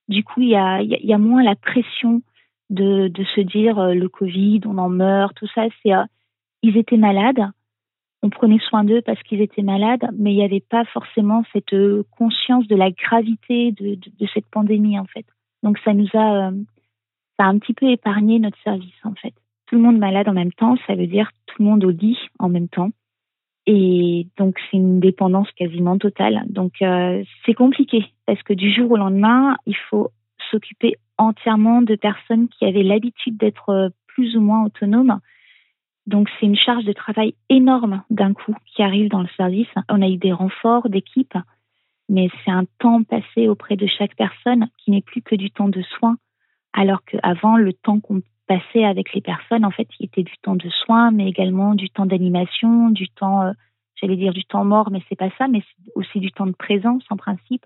Du 0.08 0.24
coup, 0.24 0.42
il 0.42 0.50
y 0.50 0.56
a, 0.56 0.82
il 0.82 1.06
y 1.06 1.14
a 1.14 1.18
moins 1.18 1.44
la 1.44 1.56
pression 1.56 2.22
de, 2.70 3.08
de 3.08 3.24
se 3.36 3.42
dire 3.42 3.80
euh, 3.80 3.94
le 3.94 4.10
Covid, 4.10 4.62
on 4.66 4.78
en 4.78 4.90
meurt, 4.90 5.36
tout 5.36 5.48
ça. 5.54 5.66
C'est 5.82 5.94
euh, 5.94 6.04
ils 6.62 6.78
étaient 6.78 6.98
malades, 6.98 7.46
on 8.22 8.30
prenait 8.30 8.60
soin 8.60 8.84
d'eux 8.84 9.02
parce 9.02 9.22
qu'ils 9.24 9.42
étaient 9.42 9.64
malades, 9.64 10.06
mais 10.18 10.32
il 10.32 10.38
n'y 10.38 10.46
avait 10.46 10.64
pas 10.68 10.86
forcément 10.86 11.44
cette 11.54 11.74
euh, 11.74 12.04
conscience 12.18 12.68
de 12.68 12.76
la 12.76 12.92
gravité 12.92 13.72
de, 13.74 13.96
de, 13.96 14.12
de, 14.20 14.28
cette 14.34 14.48
pandémie 14.48 14.98
en 15.00 15.06
fait. 15.06 15.26
Donc 15.62 15.78
ça 15.80 15.94
nous 15.94 16.08
a, 16.14 16.52
ça 17.38 17.46
a 17.46 17.48
un 17.48 17.58
petit 17.58 17.74
peu 17.74 17.90
épargné 17.90 18.40
notre 18.40 18.62
service 18.64 18.94
en 19.04 19.14
fait. 19.16 19.34
Tout 19.68 19.76
le 19.76 19.82
monde 19.82 19.98
malade 19.98 20.30
en 20.30 20.34
même 20.34 20.52
temps, 20.54 20.76
ça 20.88 20.96
veut 20.96 21.08
dire 21.08 21.32
tout 21.48 21.64
le 21.64 21.70
monde 21.70 21.84
au 21.84 21.92
lit 21.92 22.20
en 22.40 22.50
même 22.50 22.68
temps. 22.68 22.92
Et 23.66 24.28
donc 24.38 24.60
c'est 24.70 24.78
une 24.78 25.00
dépendance 25.00 25.50
quasiment 25.54 25.98
totale. 25.98 26.44
Donc 26.48 26.82
euh, 26.82 27.24
c'est 27.46 27.54
compliqué 27.54 28.06
parce 28.26 28.42
que 28.44 28.54
du 28.54 28.74
jour 28.74 28.92
au 28.92 28.98
lendemain, 28.98 29.56
il 29.66 29.78
faut 29.90 30.12
s'occuper 30.52 30.96
entièrement 31.18 31.82
de 31.82 31.96
personnes 31.96 32.50
qui 32.50 32.66
avaient 32.66 32.84
l'habitude 32.84 33.38
d'être 33.38 33.70
euh, 33.70 33.90
plus 34.08 34.36
ou 34.36 34.42
moins 34.42 34.66
autonomes. 34.66 35.20
Donc 36.06 36.30
c'est 36.40 36.46
une 36.46 36.58
charge 36.58 36.84
de 36.84 36.94
travail 36.94 37.34
énorme 37.50 38.04
d'un 38.10 38.34
coup 38.34 38.56
qui 38.66 38.84
arrive 38.84 39.10
dans 39.10 39.22
le 39.22 39.30
service. 39.38 39.70
On 39.90 40.02
a 40.02 40.10
eu 40.10 40.18
des 40.18 40.34
renforts 40.34 40.90
d'équipe, 40.90 41.38
mais 42.10 42.30
c'est 42.44 42.52
un 42.52 42.66
temps 42.80 43.04
passé 43.04 43.48
auprès 43.48 43.78
de 43.78 43.88
chaque 43.88 44.16
personne 44.16 44.68
qui 44.78 44.92
n'est 44.92 45.02
plus 45.02 45.22
que 45.22 45.36
du 45.36 45.50
temps 45.50 45.70
de 45.70 45.82
soins, 45.98 46.18
alors 46.74 47.04
qu'avant 47.06 47.56
le 47.56 47.72
temps 47.74 48.00
qu'on 48.00 48.22
passait 48.48 48.84
avec 48.84 49.14
les 49.14 49.22
personnes, 49.22 49.66
en 49.66 49.72
fait, 49.72 49.88
il 50.00 50.08
était 50.08 50.24
du 50.24 50.34
temps 50.42 50.56
de 50.56 50.70
soins, 50.70 51.12
mais 51.12 51.28
également 51.28 51.76
du 51.76 51.90
temps 51.90 52.06
d'animation, 52.06 52.90
du 52.90 53.08
temps, 53.10 53.44
euh, 53.44 53.52
j'allais 53.96 54.18
dire 54.18 54.34
du 54.34 54.44
temps 54.44 54.66
mort, 54.66 54.90
mais 54.92 55.02
c'est 55.08 55.16
pas 55.16 55.30
ça, 55.38 55.48
mais 55.48 55.62
aussi 55.96 56.20
du 56.20 56.32
temps 56.32 56.48
de 56.48 56.54
présence 56.54 57.04
en 57.10 57.18
principe. 57.18 57.66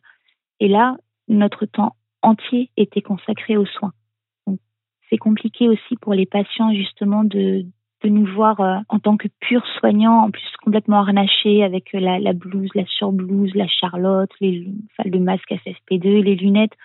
Et 0.60 0.68
là, 0.68 0.98
notre 1.28 1.66
temps 1.66 1.96
entier 2.22 2.70
était 2.78 3.02
consacré 3.02 3.58
aux 3.58 3.66
soins. 3.66 3.94
C'est 5.10 5.18
compliqué 5.18 5.70
aussi 5.70 5.96
pour 6.02 6.14
les 6.14 6.26
patients 6.26 6.74
justement 6.74 7.24
de, 7.24 7.66
nous 8.04 8.26
voir 8.26 8.60
euh, 8.60 8.78
en 8.90 9.00
tant 9.00 9.18
que 9.18 9.28
purs 9.40 9.66
soignants, 9.80 10.26
en 10.26 10.32
plus 10.32 10.44
complètement 10.64 11.00
harnachés 11.00 11.64
avec 11.64 11.92
la, 11.94 12.20
la 12.20 12.34
blouse, 12.34 12.70
la 12.76 12.86
surblouse, 12.86 13.54
la 13.56 13.68
charlotte, 13.68 14.32
le 14.40 15.20
masque 15.20 15.52
FFP2, 15.52 16.24
les 16.24 16.36
lunettes. 16.36 16.76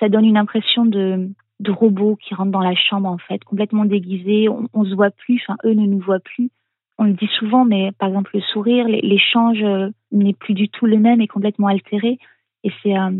Ça 0.00 0.08
donne 0.08 0.24
une 0.24 0.36
impression 0.36 0.84
de, 0.84 1.30
de 1.60 1.70
robot 1.72 2.16
qui 2.16 2.34
rentre 2.34 2.52
dans 2.52 2.60
la 2.60 2.74
chambre 2.74 3.08
en 3.08 3.18
fait, 3.18 3.42
complètement 3.44 3.84
déguisé. 3.84 4.48
On, 4.48 4.84
se 4.84 4.94
voit 4.94 5.10
plus, 5.10 5.42
enfin 5.42 5.56
eux 5.64 5.74
ne 5.74 5.86
nous 5.86 6.00
voient 6.00 6.20
plus. 6.20 6.50
On 6.98 7.04
le 7.04 7.12
dit 7.12 7.30
souvent, 7.38 7.64
mais 7.64 7.92
par 7.92 8.08
exemple 8.08 8.30
le 8.34 8.40
sourire, 8.40 8.86
l'échange 8.88 9.62
euh, 9.62 9.90
n'est 10.12 10.34
plus 10.34 10.54
du 10.54 10.68
tout 10.68 10.86
le 10.86 10.98
même 10.98 11.20
et 11.20 11.28
complètement 11.28 11.68
altéré. 11.68 12.18
Et 12.64 12.72
c'est 12.82 12.98
euh, 12.98 13.10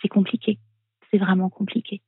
c'est 0.00 0.08
compliqué 0.08 0.58
c'est 1.10 1.18
vraiment 1.18 1.48
compliqué. 1.48 2.00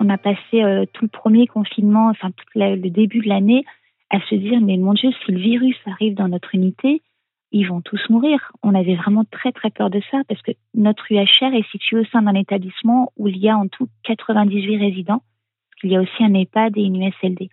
On 0.00 0.08
a 0.08 0.18
passé 0.18 0.62
euh, 0.62 0.84
tout 0.92 1.04
le 1.04 1.08
premier 1.08 1.46
confinement, 1.46 2.08
enfin 2.08 2.30
tout 2.30 2.44
le 2.54 2.76
début 2.76 3.20
de 3.20 3.28
l'année, 3.28 3.64
à 4.10 4.20
se 4.20 4.34
dire 4.34 4.60
mais 4.60 4.76
mon 4.76 4.94
Dieu, 4.94 5.10
si 5.24 5.32
le 5.32 5.38
virus 5.38 5.76
arrive 5.86 6.14
dans 6.14 6.28
notre 6.28 6.54
unité, 6.54 7.02
ils 7.54 7.68
vont 7.68 7.80
tous 7.80 8.00
mourir. 8.10 8.50
On 8.64 8.74
avait 8.74 8.96
vraiment 8.96 9.24
très 9.24 9.52
très 9.52 9.70
peur 9.70 9.88
de 9.88 10.00
ça 10.10 10.22
parce 10.28 10.42
que 10.42 10.50
notre 10.74 11.10
UHR 11.10 11.54
est 11.54 11.70
située 11.70 12.00
au 12.00 12.04
sein 12.06 12.22
d'un 12.22 12.34
établissement 12.34 13.12
où 13.16 13.28
il 13.28 13.38
y 13.38 13.48
a 13.48 13.56
en 13.56 13.68
tout 13.68 13.88
98 14.02 14.76
résidents, 14.76 15.22
qu'il 15.80 15.92
y 15.92 15.96
a 15.96 16.00
aussi 16.00 16.24
un 16.24 16.34
EHPAD 16.34 16.76
et 16.76 16.82
une 16.82 17.00
USLD. 17.00 17.50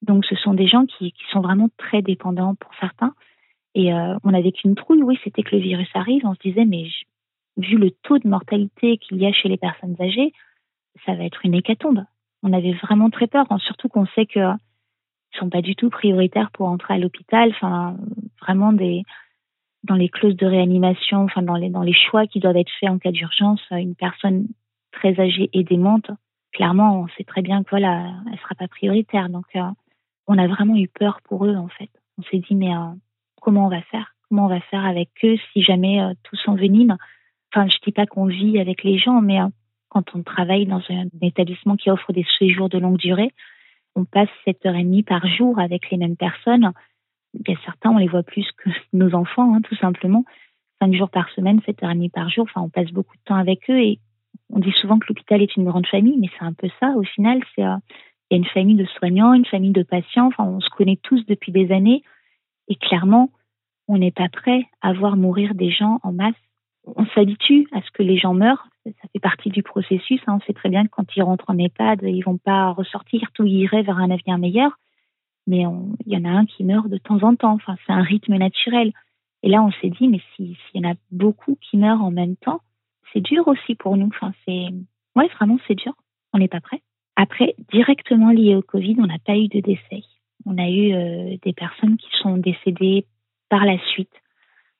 Donc 0.00 0.24
ce 0.24 0.36
sont 0.36 0.54
des 0.54 0.66
gens 0.66 0.86
qui, 0.86 1.12
sont 1.32 1.42
vraiment 1.42 1.68
très 1.76 2.00
dépendants 2.00 2.54
pour 2.54 2.70
certains. 2.80 3.12
Et 3.74 3.92
euh, 3.92 4.16
on 4.24 4.32
avait 4.32 4.52
qu'une 4.52 4.74
trouille, 4.74 5.02
oui, 5.02 5.18
c'était 5.22 5.42
que 5.42 5.54
le 5.54 5.60
virus 5.60 5.88
arrive. 5.92 6.24
On 6.24 6.34
se 6.34 6.40
disait 6.40 6.64
mais 6.64 6.86
vu 7.58 7.76
le 7.76 7.90
taux 7.90 8.18
de 8.18 8.28
mortalité 8.28 8.96
qu'il 8.96 9.18
y 9.18 9.26
a 9.26 9.32
chez 9.32 9.50
les 9.50 9.58
personnes 9.58 9.96
âgées, 10.00 10.32
ça 11.04 11.14
va 11.14 11.24
être 11.24 11.44
une 11.44 11.54
hécatombe. 11.54 12.04
On 12.42 12.54
avait 12.54 12.72
vraiment 12.72 13.10
très 13.10 13.26
peur, 13.26 13.44
surtout 13.58 13.88
qu'on 13.88 14.06
sait 14.06 14.24
qu'ils 14.24 14.40
ne 14.40 15.38
sont 15.38 15.50
pas 15.50 15.60
du 15.60 15.76
tout 15.76 15.90
prioritaires 15.90 16.50
pour 16.52 16.68
entrer 16.68 16.94
à 16.94 16.98
l'hôpital. 16.98 17.50
Enfin, 17.50 17.98
vraiment 18.40 18.72
des 18.72 19.02
dans 19.86 19.94
les 19.94 20.08
clauses 20.08 20.36
de 20.36 20.46
réanimation, 20.46 21.24
enfin 21.24 21.42
dans 21.42 21.54
les 21.54 21.70
dans 21.70 21.82
les 21.82 21.94
choix 21.94 22.26
qui 22.26 22.40
doivent 22.40 22.56
être 22.56 22.72
faits 22.80 22.90
en 22.90 22.98
cas 22.98 23.12
d'urgence, 23.12 23.60
une 23.70 23.94
personne 23.94 24.48
très 24.92 25.18
âgée 25.20 25.50
et 25.52 25.64
démente, 25.64 26.10
clairement, 26.52 27.00
on 27.00 27.08
sait 27.16 27.24
très 27.24 27.42
bien 27.42 27.62
que 27.62 27.70
voilà, 27.70 28.12
elle 28.30 28.38
sera 28.38 28.54
pas 28.54 28.68
prioritaire. 28.68 29.28
Donc, 29.28 29.44
euh, 29.54 29.62
on 30.26 30.38
a 30.38 30.46
vraiment 30.46 30.76
eu 30.76 30.88
peur 30.88 31.20
pour 31.24 31.46
eux 31.46 31.56
en 31.56 31.68
fait. 31.68 31.90
On 32.18 32.22
s'est 32.22 32.38
dit 32.38 32.54
mais 32.54 32.74
euh, 32.74 32.92
comment 33.40 33.66
on 33.66 33.70
va 33.70 33.82
faire? 33.82 34.14
Comment 34.28 34.46
on 34.46 34.48
va 34.48 34.60
faire 34.60 34.84
avec 34.84 35.10
eux 35.24 35.36
si 35.52 35.62
jamais 35.62 36.02
euh, 36.02 36.14
tout 36.24 36.36
s'envenime? 36.36 36.96
Enfin, 37.52 37.68
je 37.68 37.76
dis 37.84 37.92
pas 37.92 38.06
qu'on 38.06 38.26
vit 38.26 38.58
avec 38.58 38.82
les 38.82 38.98
gens, 38.98 39.20
mais 39.20 39.38
quand 39.88 40.14
on 40.14 40.22
travaille 40.22 40.66
dans 40.66 40.82
un 40.90 41.06
établissement 41.22 41.76
qui 41.76 41.90
offre 41.90 42.12
des 42.12 42.26
séjours 42.38 42.68
de 42.68 42.78
longue 42.78 42.98
durée, 42.98 43.32
on 43.94 44.04
passe 44.04 44.28
7 44.44 44.66
heures 44.66 44.74
et 44.74 44.82
demie 44.82 45.02
par 45.02 45.26
jour 45.26 45.58
avec 45.58 45.90
les 45.90 45.96
mêmes 45.96 46.16
personnes. 46.16 46.72
Il 47.40 47.50
y 47.50 47.54
a 47.54 47.58
certains, 47.64 47.90
on 47.90 47.98
les 47.98 48.08
voit 48.08 48.22
plus 48.22 48.46
que 48.56 48.70
nos 48.92 49.14
enfants, 49.14 49.54
hein, 49.54 49.60
tout 49.62 49.76
simplement. 49.76 50.24
5 50.80 50.94
jours 50.94 51.10
par 51.10 51.28
semaine, 51.30 51.60
7 51.64 51.82
heures 51.82 51.90
et 51.90 51.94
demie 51.94 52.10
par 52.10 52.28
jour. 52.28 52.46
On 52.54 52.68
passe 52.68 52.90
beaucoup 52.92 53.16
de 53.16 53.22
temps 53.24 53.36
avec 53.36 53.70
eux 53.70 53.78
et 53.78 53.98
on 54.52 54.58
dit 54.58 54.74
souvent 54.80 54.98
que 54.98 55.06
l'hôpital 55.08 55.40
est 55.40 55.56
une 55.56 55.64
grande 55.64 55.86
famille, 55.86 56.18
mais 56.18 56.28
c'est 56.38 56.44
un 56.44 56.52
peu 56.52 56.68
ça. 56.80 56.90
Au 56.96 57.02
final, 57.02 57.40
c'est 57.54 57.64
euh, 57.64 57.76
il 58.30 58.34
y 58.34 58.36
a 58.36 58.38
une 58.38 58.50
famille 58.50 58.76
de 58.76 58.84
soignants, 58.84 59.34
une 59.34 59.46
famille 59.46 59.72
de 59.72 59.84
patients. 59.84 60.30
On 60.38 60.60
se 60.60 60.68
connaît 60.70 60.98
tous 61.02 61.24
depuis 61.26 61.52
des 61.52 61.70
années 61.72 62.02
et 62.68 62.74
clairement, 62.74 63.30
on 63.88 63.98
n'est 63.98 64.10
pas 64.10 64.28
prêt 64.28 64.64
à 64.82 64.92
voir 64.92 65.16
mourir 65.16 65.54
des 65.54 65.70
gens 65.70 66.00
en 66.02 66.12
masse 66.12 66.34
on 66.94 67.04
s'habitue 67.06 67.66
à 67.72 67.82
ce 67.82 67.90
que 67.90 68.02
les 68.02 68.16
gens 68.16 68.34
meurent. 68.34 68.68
Ça 68.84 69.08
fait 69.12 69.18
partie 69.18 69.50
du 69.50 69.62
processus. 69.62 70.20
Hein. 70.26 70.38
On 70.40 70.46
sait 70.46 70.52
très 70.52 70.68
bien 70.68 70.84
que 70.84 70.90
quand 70.90 71.16
ils 71.16 71.22
rentrent 71.22 71.48
en 71.48 71.58
EHPAD, 71.58 72.00
ils 72.04 72.22
vont 72.22 72.38
pas 72.38 72.70
ressortir. 72.70 73.28
Tout 73.34 73.44
irait 73.44 73.82
vers 73.82 73.98
un 73.98 74.10
avenir 74.10 74.38
meilleur. 74.38 74.78
Mais 75.46 75.64
il 76.06 76.12
y 76.12 76.16
en 76.16 76.24
a 76.24 76.30
un 76.30 76.46
qui 76.46 76.64
meurt 76.64 76.88
de 76.88 76.98
temps 76.98 77.22
en 77.22 77.36
temps. 77.36 77.54
Enfin, 77.54 77.76
c'est 77.86 77.92
un 77.92 78.02
rythme 78.02 78.36
naturel. 78.36 78.92
Et 79.42 79.48
là, 79.48 79.62
on 79.62 79.70
s'est 79.80 79.90
dit, 79.90 80.08
mais 80.08 80.20
s'il 80.34 80.56
y 80.74 80.84
en 80.84 80.90
a 80.90 80.94
beaucoup 81.10 81.56
qui 81.60 81.76
meurent 81.76 82.02
en 82.02 82.10
même 82.10 82.36
temps, 82.36 82.60
c'est 83.12 83.20
dur 83.20 83.46
aussi 83.46 83.74
pour 83.74 83.96
nous. 83.96 84.08
Enfin, 84.08 84.32
c'est, 84.44 84.66
ouais, 85.14 85.28
vraiment, 85.28 85.58
c'est 85.66 85.76
dur. 85.76 85.94
On 86.32 86.38
n'est 86.38 86.48
pas 86.48 86.60
prêt. 86.60 86.82
Après, 87.16 87.54
directement 87.72 88.30
lié 88.30 88.54
au 88.54 88.62
Covid, 88.62 88.96
on 88.98 89.06
n'a 89.06 89.18
pas 89.18 89.36
eu 89.36 89.48
de 89.48 89.60
décès. 89.60 90.02
On 90.44 90.58
a 90.58 90.68
eu 90.68 90.92
euh, 90.92 91.36
des 91.42 91.52
personnes 91.52 91.96
qui 91.96 92.08
sont 92.20 92.36
décédées 92.36 93.06
par 93.48 93.64
la 93.64 93.78
suite 93.88 94.12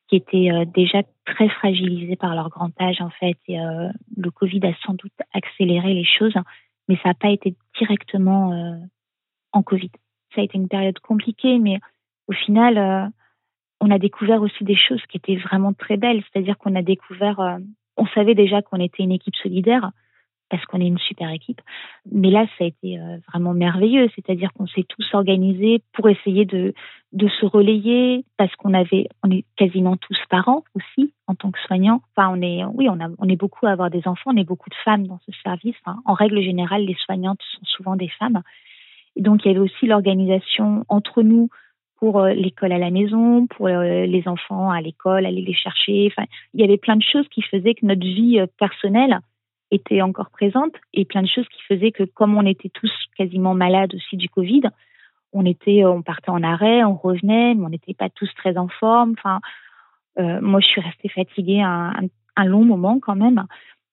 qui 0.09 0.17
étaient 0.17 0.53
euh, 0.53 0.65
déjà 0.65 1.03
très 1.25 1.49
fragilisés 1.49 2.15
par 2.15 2.35
leur 2.35 2.51
grand 2.51 2.71
âge 2.81 3.01
en 3.01 3.11
fait. 3.11 3.37
Et 3.49 3.59
euh, 3.59 3.89
le 4.17 4.31
Covid 4.31 4.61
a 4.65 4.75
sans 4.85 4.95
doute 4.95 5.13
accéléré 5.33 5.95
les 5.95 6.05
choses, 6.05 6.35
mais 6.89 6.97
ça 7.03 7.09
n'a 7.09 7.15
pas 7.15 7.31
été 7.31 7.57
directement 7.79 8.79
en 9.53 9.63
Covid. 9.63 9.91
Ça 10.37 10.43
a 10.43 10.45
été 10.45 10.57
une 10.57 10.69
période 10.69 10.99
compliquée, 11.01 11.59
mais 11.59 11.81
au 12.29 12.33
final, 12.33 13.11
on 13.81 13.91
a 13.91 13.99
découvert 13.99 14.41
aussi 14.43 14.63
des 14.63 14.77
choses 14.77 15.03
qui 15.09 15.17
étaient 15.17 15.37
vraiment 15.37 15.73
très 15.73 15.97
belles. 15.97 16.23
C'est-à-dire 16.31 16.57
qu'on 16.59 16.77
a 16.77 16.83
découvert, 16.83 17.59
on 17.97 18.07
savait 18.09 18.35
déjà 18.35 18.63
qu'on 18.63 18.79
était 18.79 19.03
une 19.03 19.13
équipe 19.13 19.35
solidaire 19.37 19.91
parce 20.49 20.65
qu'on 20.67 20.81
est 20.81 20.87
une 20.87 20.99
super 20.99 21.31
équipe. 21.31 21.61
Mais 22.11 22.31
là, 22.31 22.47
ça 22.57 22.65
a 22.65 22.67
été 22.69 22.99
euh, 22.99 23.19
vraiment 23.29 23.53
merveilleux. 23.53 24.09
C'est-à-dire 24.15 24.53
qu'on 24.53 24.67
s'est 24.67 24.85
tous 24.89 25.07
organisés 25.15 25.83
pour 25.93 26.09
essayer 26.09 26.45
de, 26.45 26.73
de 27.13 27.29
se 27.29 27.47
relayer 27.47 28.25
parce 28.37 28.55
qu'on 28.57 28.75
avait, 28.75 29.09
on 29.25 29.31
est 29.31 29.45
quasiment 29.57 29.97
tous 29.97 30.17
parents 30.29 30.65
aussi 30.75 31.13
en 31.27 31.35
tant 31.35 31.51
que 31.51 31.59
soignants. 31.61 32.01
Enfin, 32.17 32.31
on 32.33 32.41
est, 32.43 32.65
oui, 32.65 32.89
on 32.89 33.29
est 33.29 33.37
beaucoup 33.37 33.67
à 33.67 33.71
avoir 33.71 33.91
des 33.91 34.07
enfants. 34.07 34.31
On 34.33 34.37
est 34.37 34.45
beaucoup 34.45 34.71
de 34.71 34.77
femmes 34.85 35.07
dans 35.07 35.19
ce 35.27 35.33
service. 35.43 35.77
en 36.05 36.15
règle 36.15 36.41
générale, 36.41 36.85
les 36.85 36.97
soignantes 37.05 37.41
sont 37.59 37.65
souvent 37.65 37.97
des 37.97 38.09
femmes. 38.09 38.43
Et 39.17 39.23
donc, 39.23 39.45
il 39.45 39.49
y 39.49 39.51
avait 39.51 39.61
aussi 39.61 39.87
l'organisation 39.87 40.85
entre 40.89 41.23
nous 41.23 41.49
pour 41.97 42.21
euh, 42.21 42.33
l'école 42.35 42.73
à 42.73 42.79
la 42.79 42.91
maison, 42.91 43.47
pour 43.47 43.67
euh, 43.67 44.07
les 44.07 44.29
enfants 44.29 44.71
à 44.71 44.81
l'école, 44.81 45.27
aller 45.27 45.43
les 45.43 45.55
chercher. 45.55 46.13
Il 46.55 46.61
y 46.61 46.65
avait 46.65 46.77
plein 46.77 46.97
de 46.97 47.03
choses 47.03 47.27
qui 47.29 47.43
faisaient 47.43 47.75
que 47.75 47.87
notre 47.87 48.05
vie 48.05 48.39
personnelle 48.59 49.21
était 49.71 50.03
encore 50.03 50.31
présente 50.31 50.75
et 50.93 51.05
plein 51.05 51.23
de 51.23 51.29
choses 51.29 51.49
qui 51.49 51.63
faisaient 51.63 51.91
que 51.91 52.05
comme 52.05 52.37
on 52.37 52.47
était 52.47 52.69
tous 52.69 52.93
quasiment 53.17 53.55
malades 53.55 53.95
aussi 53.95 54.17
du 54.17 54.29
Covid, 54.29 54.63
on 55.33 55.45
était, 55.45 55.85
on 55.85 56.03
partait 56.03 56.31
en 56.31 56.43
arrêt, 56.43 56.85
on 56.85 56.97
revenait, 56.97 57.55
mais 57.55 57.65
on 57.65 57.69
n'était 57.69 57.95
pas 57.95 58.09
tous 58.09 58.33
très 58.37 58.57
en 58.57 58.69
forme. 58.69 59.15
Enfin, 59.19 59.41
euh, 60.19 60.41
moi, 60.41 60.61
je 60.61 60.67
suis 60.67 60.81
restée 60.81 61.09
fatiguée 61.09 61.61
un, 61.61 61.93
un, 62.37 62.45
long 62.45 62.65
moment 62.65 62.99
quand 63.01 63.17
même. 63.17 63.45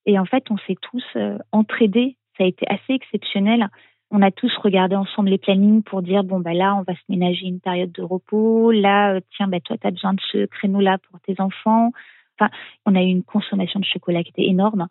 Et 0.06 0.18
en 0.18 0.26
fait, 0.26 0.46
on 0.50 0.58
s'est 0.60 0.78
tous 0.82 1.04
euh, 1.16 1.38
entraidés. 1.52 2.18
Ça 2.38 2.44
a 2.46 2.48
été 2.48 2.66
assez 2.70 2.94
exceptionnel. 2.94 3.68
On 4.14 4.22
a 4.22 4.32
tous 4.32 4.56
regardé 4.58 4.96
ensemble 4.96 5.30
les 5.30 5.38
plannings 5.38 5.84
pour 5.84 6.02
dire 6.02 6.24
bon 6.24 6.40
bah 6.40 6.54
là, 6.54 6.76
on 6.76 6.84
va 6.84 6.94
se 6.94 7.02
ménager 7.10 7.48
une 7.48 7.60
période 7.60 7.92
de 7.92 8.04
repos. 8.04 8.72
Là, 8.72 9.16
euh, 9.16 9.20
tiens, 9.36 9.48
bah 9.48 9.60
toi, 9.60 9.76
tu 9.78 9.88
as 9.88 9.92
besoin 9.92 10.14
de 10.14 10.22
ce 10.32 10.46
créneau-là 10.46 11.00
pour 11.10 11.20
tes 11.20 11.42
enfants. 11.42 11.92
Enfin, 12.40 12.52
on 12.86 12.96
a 12.96 13.02
eu 13.02 13.08
une 13.08 13.24
consommation 13.24 13.80
de 13.80 13.86
chocolat 13.86 14.24
qui 14.24 14.30
était 14.30 14.48
énorme 14.48 14.88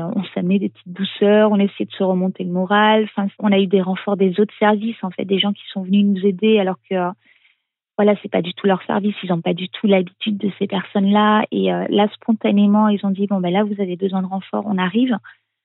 on 0.00 0.24
s'amenait 0.34 0.58
des 0.58 0.70
petites 0.70 0.92
douceurs, 0.92 1.50
on 1.50 1.58
essayait 1.58 1.86
de 1.86 1.92
se 1.92 2.02
remonter 2.02 2.44
le 2.44 2.50
moral. 2.50 3.04
Enfin, 3.04 3.28
on 3.38 3.52
a 3.52 3.58
eu 3.58 3.66
des 3.66 3.82
renforts 3.82 4.16
des 4.16 4.40
autres 4.40 4.54
services, 4.58 5.02
en 5.02 5.10
fait, 5.10 5.24
des 5.24 5.38
gens 5.38 5.52
qui 5.52 5.64
sont 5.72 5.82
venus 5.82 6.04
nous 6.04 6.26
aider 6.26 6.58
alors 6.58 6.76
que 6.88 6.94
voilà, 7.98 8.14
c'est 8.22 8.30
pas 8.30 8.40
du 8.40 8.54
tout 8.54 8.66
leur 8.66 8.82
service, 8.84 9.14
ils 9.22 9.28
n'ont 9.28 9.42
pas 9.42 9.52
du 9.52 9.68
tout 9.68 9.86
l'habitude 9.86 10.38
de 10.38 10.50
ces 10.58 10.66
personnes-là. 10.66 11.44
Et 11.52 11.72
euh, 11.72 11.84
là, 11.90 12.08
spontanément, 12.14 12.88
ils 12.88 13.04
ont 13.04 13.10
dit 13.10 13.26
bon 13.26 13.40
ben 13.40 13.52
là, 13.52 13.64
vous 13.64 13.80
avez 13.80 13.96
besoin 13.96 14.22
de 14.22 14.26
renfort, 14.26 14.64
on 14.66 14.78
arrive. 14.78 15.16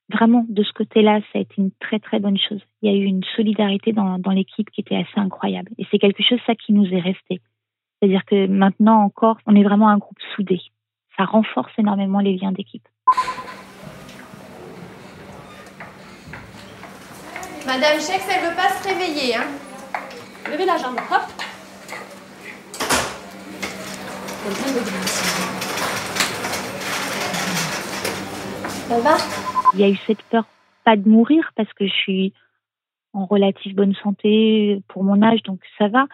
Vraiment, 0.10 0.46
de 0.48 0.64
ce 0.64 0.72
côté-là, 0.72 1.20
ça 1.34 1.40
a 1.40 1.42
été 1.42 1.56
une 1.58 1.72
très 1.82 2.00
très 2.00 2.20
bonne 2.20 2.38
chose. 2.38 2.62
Il 2.82 2.90
y 2.90 2.96
a 2.96 2.98
eu 2.98 3.04
une 3.04 3.24
solidarité 3.36 3.92
dans, 3.92 4.18
l'équipe 4.32 4.70
qui 4.72 4.82
était 4.82 4.96
assez 4.96 5.20
incroyable. 5.20 5.72
Et 5.78 5.86
c'est 5.92 6.00
quelque 6.00 6.24
chose 6.24 6.40
ça 6.48 6.56
qui 6.56 6.72
nous 6.72 6.86
est 6.94 7.02
resté. 7.02 7.42
C'est-à-dire 8.00 8.24
que 8.26 8.48
maintenant 8.48 9.02
encore, 9.02 9.38
on 9.46 9.56
est 9.56 9.64
vraiment 9.64 9.90
un 9.90 9.98
groupe 9.98 10.20
soudé. 10.36 10.62
Ça 11.18 11.26
renforce 11.26 11.74
énormément 11.78 12.20
les 12.20 12.38
liens 12.38 12.54
d'équipe. 12.54 12.88
Madame 17.66 18.00
Chex, 18.00 18.26
elle 18.34 18.50
veut 18.50 18.56
pas 18.56 18.70
se 18.70 18.88
réveiller. 18.88 19.36
Hein. 19.36 19.48
Levez 20.50 20.66
la 20.66 20.78
jambe, 20.78 20.96
hop. 20.96 21.22
Ça 28.88 29.00
va 29.02 29.57
Il 29.78 29.82
y 29.82 29.84
a 29.84 29.90
eu 29.90 30.00
cette 30.08 30.24
peur, 30.24 30.46
pas 30.86 30.98
de 30.98 31.08
mourir, 31.08 31.52
parce 31.56 31.72
que 31.74 31.86
je 31.86 31.94
suis 31.94 32.34
en 33.14 33.28
relative 33.28 33.76
bonne 33.76 33.94
santé 33.94 34.82
pour 34.88 35.04
mon 35.04 35.22
âge, 35.22 35.44
donc 35.44 35.62
ça 35.78 35.88
va. 35.88 36.08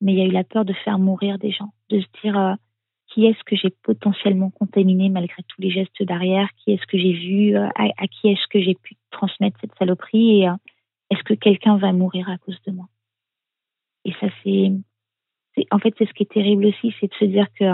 Mais 0.00 0.12
il 0.12 0.18
y 0.20 0.22
a 0.22 0.26
eu 0.26 0.30
la 0.30 0.44
peur 0.44 0.64
de 0.64 0.72
faire 0.72 1.00
mourir 1.00 1.36
des 1.40 1.50
gens, 1.50 1.72
de 1.88 2.00
se 2.00 2.06
dire 2.22 2.38
euh, 2.38 2.54
qui 3.08 3.26
est-ce 3.26 3.42
que 3.42 3.56
j'ai 3.56 3.70
potentiellement 3.82 4.50
contaminé 4.50 5.08
malgré 5.08 5.42
tous 5.42 5.60
les 5.60 5.72
gestes 5.72 6.04
d'arrière, 6.04 6.50
qui 6.56 6.70
est-ce 6.70 6.86
que 6.86 6.96
j'ai 6.98 7.12
vu, 7.12 7.56
euh, 7.56 7.68
à, 7.74 8.06
qui 8.06 8.28
est-ce 8.28 8.46
que 8.48 8.60
j'ai 8.60 8.76
pu 8.76 8.94
transmettre 9.10 9.58
cette 9.60 9.74
saloperie? 9.76 10.42
Et, 10.42 10.48
euh, 10.48 10.54
est-ce 11.10 11.24
que 11.24 11.34
quelqu'un 11.34 11.78
va 11.78 11.92
mourir 11.92 12.30
à 12.30 12.38
cause 12.38 12.62
de 12.64 12.70
moi? 12.70 12.86
Et 14.04 14.12
ça, 14.20 14.28
c'est, 14.44 14.70
en 15.72 15.80
fait, 15.80 15.92
c'est 15.98 16.06
ce 16.06 16.12
qui 16.12 16.22
est 16.22 16.32
terrible 16.32 16.66
aussi, 16.66 16.94
c'est 17.00 17.10
de 17.10 17.14
se 17.14 17.24
dire 17.24 17.48
que 17.58 17.64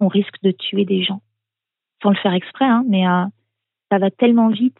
on 0.00 0.08
risque 0.08 0.40
de 0.42 0.50
tuer 0.50 0.86
des 0.86 1.02
gens 1.02 1.20
sans 2.02 2.08
le 2.08 2.16
faire 2.16 2.32
exprès, 2.32 2.64
hein, 2.64 2.82
mais 2.88 3.04
ça 3.90 3.98
va 3.98 4.10
tellement 4.10 4.48
vite. 4.48 4.78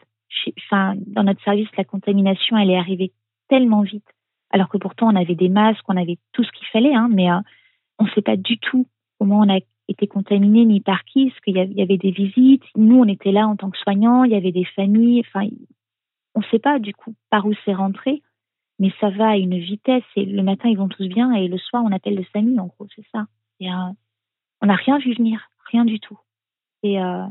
Enfin, 0.59 0.95
dans 1.07 1.23
notre 1.23 1.43
service, 1.43 1.67
la 1.77 1.83
contamination, 1.83 2.57
elle 2.57 2.71
est 2.71 2.77
arrivée 2.77 3.11
tellement 3.49 3.81
vite, 3.81 4.07
alors 4.49 4.69
que 4.69 4.77
pourtant 4.77 5.07
on 5.11 5.15
avait 5.15 5.35
des 5.35 5.49
masques, 5.49 5.83
on 5.87 5.97
avait 5.97 6.17
tout 6.31 6.43
ce 6.43 6.51
qu'il 6.51 6.67
fallait, 6.67 6.95
hein, 6.95 7.09
mais 7.11 7.29
euh, 7.29 7.39
on 7.99 8.05
ne 8.05 8.09
sait 8.11 8.21
pas 8.21 8.37
du 8.37 8.57
tout 8.57 8.87
comment 9.19 9.39
on 9.39 9.53
a 9.53 9.59
été 9.87 10.07
contaminé 10.07 10.65
ni 10.65 10.79
par 10.79 11.03
qui, 11.03 11.29
parce 11.29 11.39
qu'il 11.41 11.57
y 11.57 11.81
avait 11.81 11.97
des 11.97 12.11
visites. 12.11 12.63
Nous, 12.75 12.97
on 12.97 13.07
était 13.07 13.31
là 13.31 13.47
en 13.47 13.57
tant 13.57 13.69
que 13.69 13.77
soignants, 13.77 14.23
il 14.23 14.31
y 14.31 14.35
avait 14.35 14.53
des 14.53 14.63
familles. 14.63 15.21
Enfin, 15.27 15.47
on 16.33 16.39
ne 16.39 16.45
sait 16.45 16.59
pas 16.59 16.79
du 16.79 16.93
coup 16.93 17.13
par 17.29 17.45
où 17.45 17.53
c'est 17.65 17.73
rentré, 17.73 18.23
mais 18.79 18.91
ça 18.99 19.09
va 19.09 19.31
à 19.31 19.35
une 19.37 19.59
vitesse 19.59 20.03
et 20.15 20.25
le 20.25 20.43
matin 20.43 20.69
ils 20.69 20.77
vont 20.77 20.87
tous 20.87 21.07
bien 21.07 21.33
et 21.33 21.47
le 21.47 21.57
soir 21.57 21.83
on 21.85 21.91
appelle 21.91 22.15
le 22.15 22.23
SAMU 22.31 22.57
en 22.59 22.67
gros, 22.67 22.87
c'est 22.95 23.05
ça. 23.11 23.25
Et, 23.59 23.69
euh, 23.69 23.91
on 24.61 24.67
n'a 24.67 24.75
rien 24.75 24.97
vu 24.97 25.13
venir, 25.13 25.49
rien 25.71 25.85
du 25.85 25.99
tout. 25.99 26.17
Et 26.83 27.01
euh, 27.01 27.25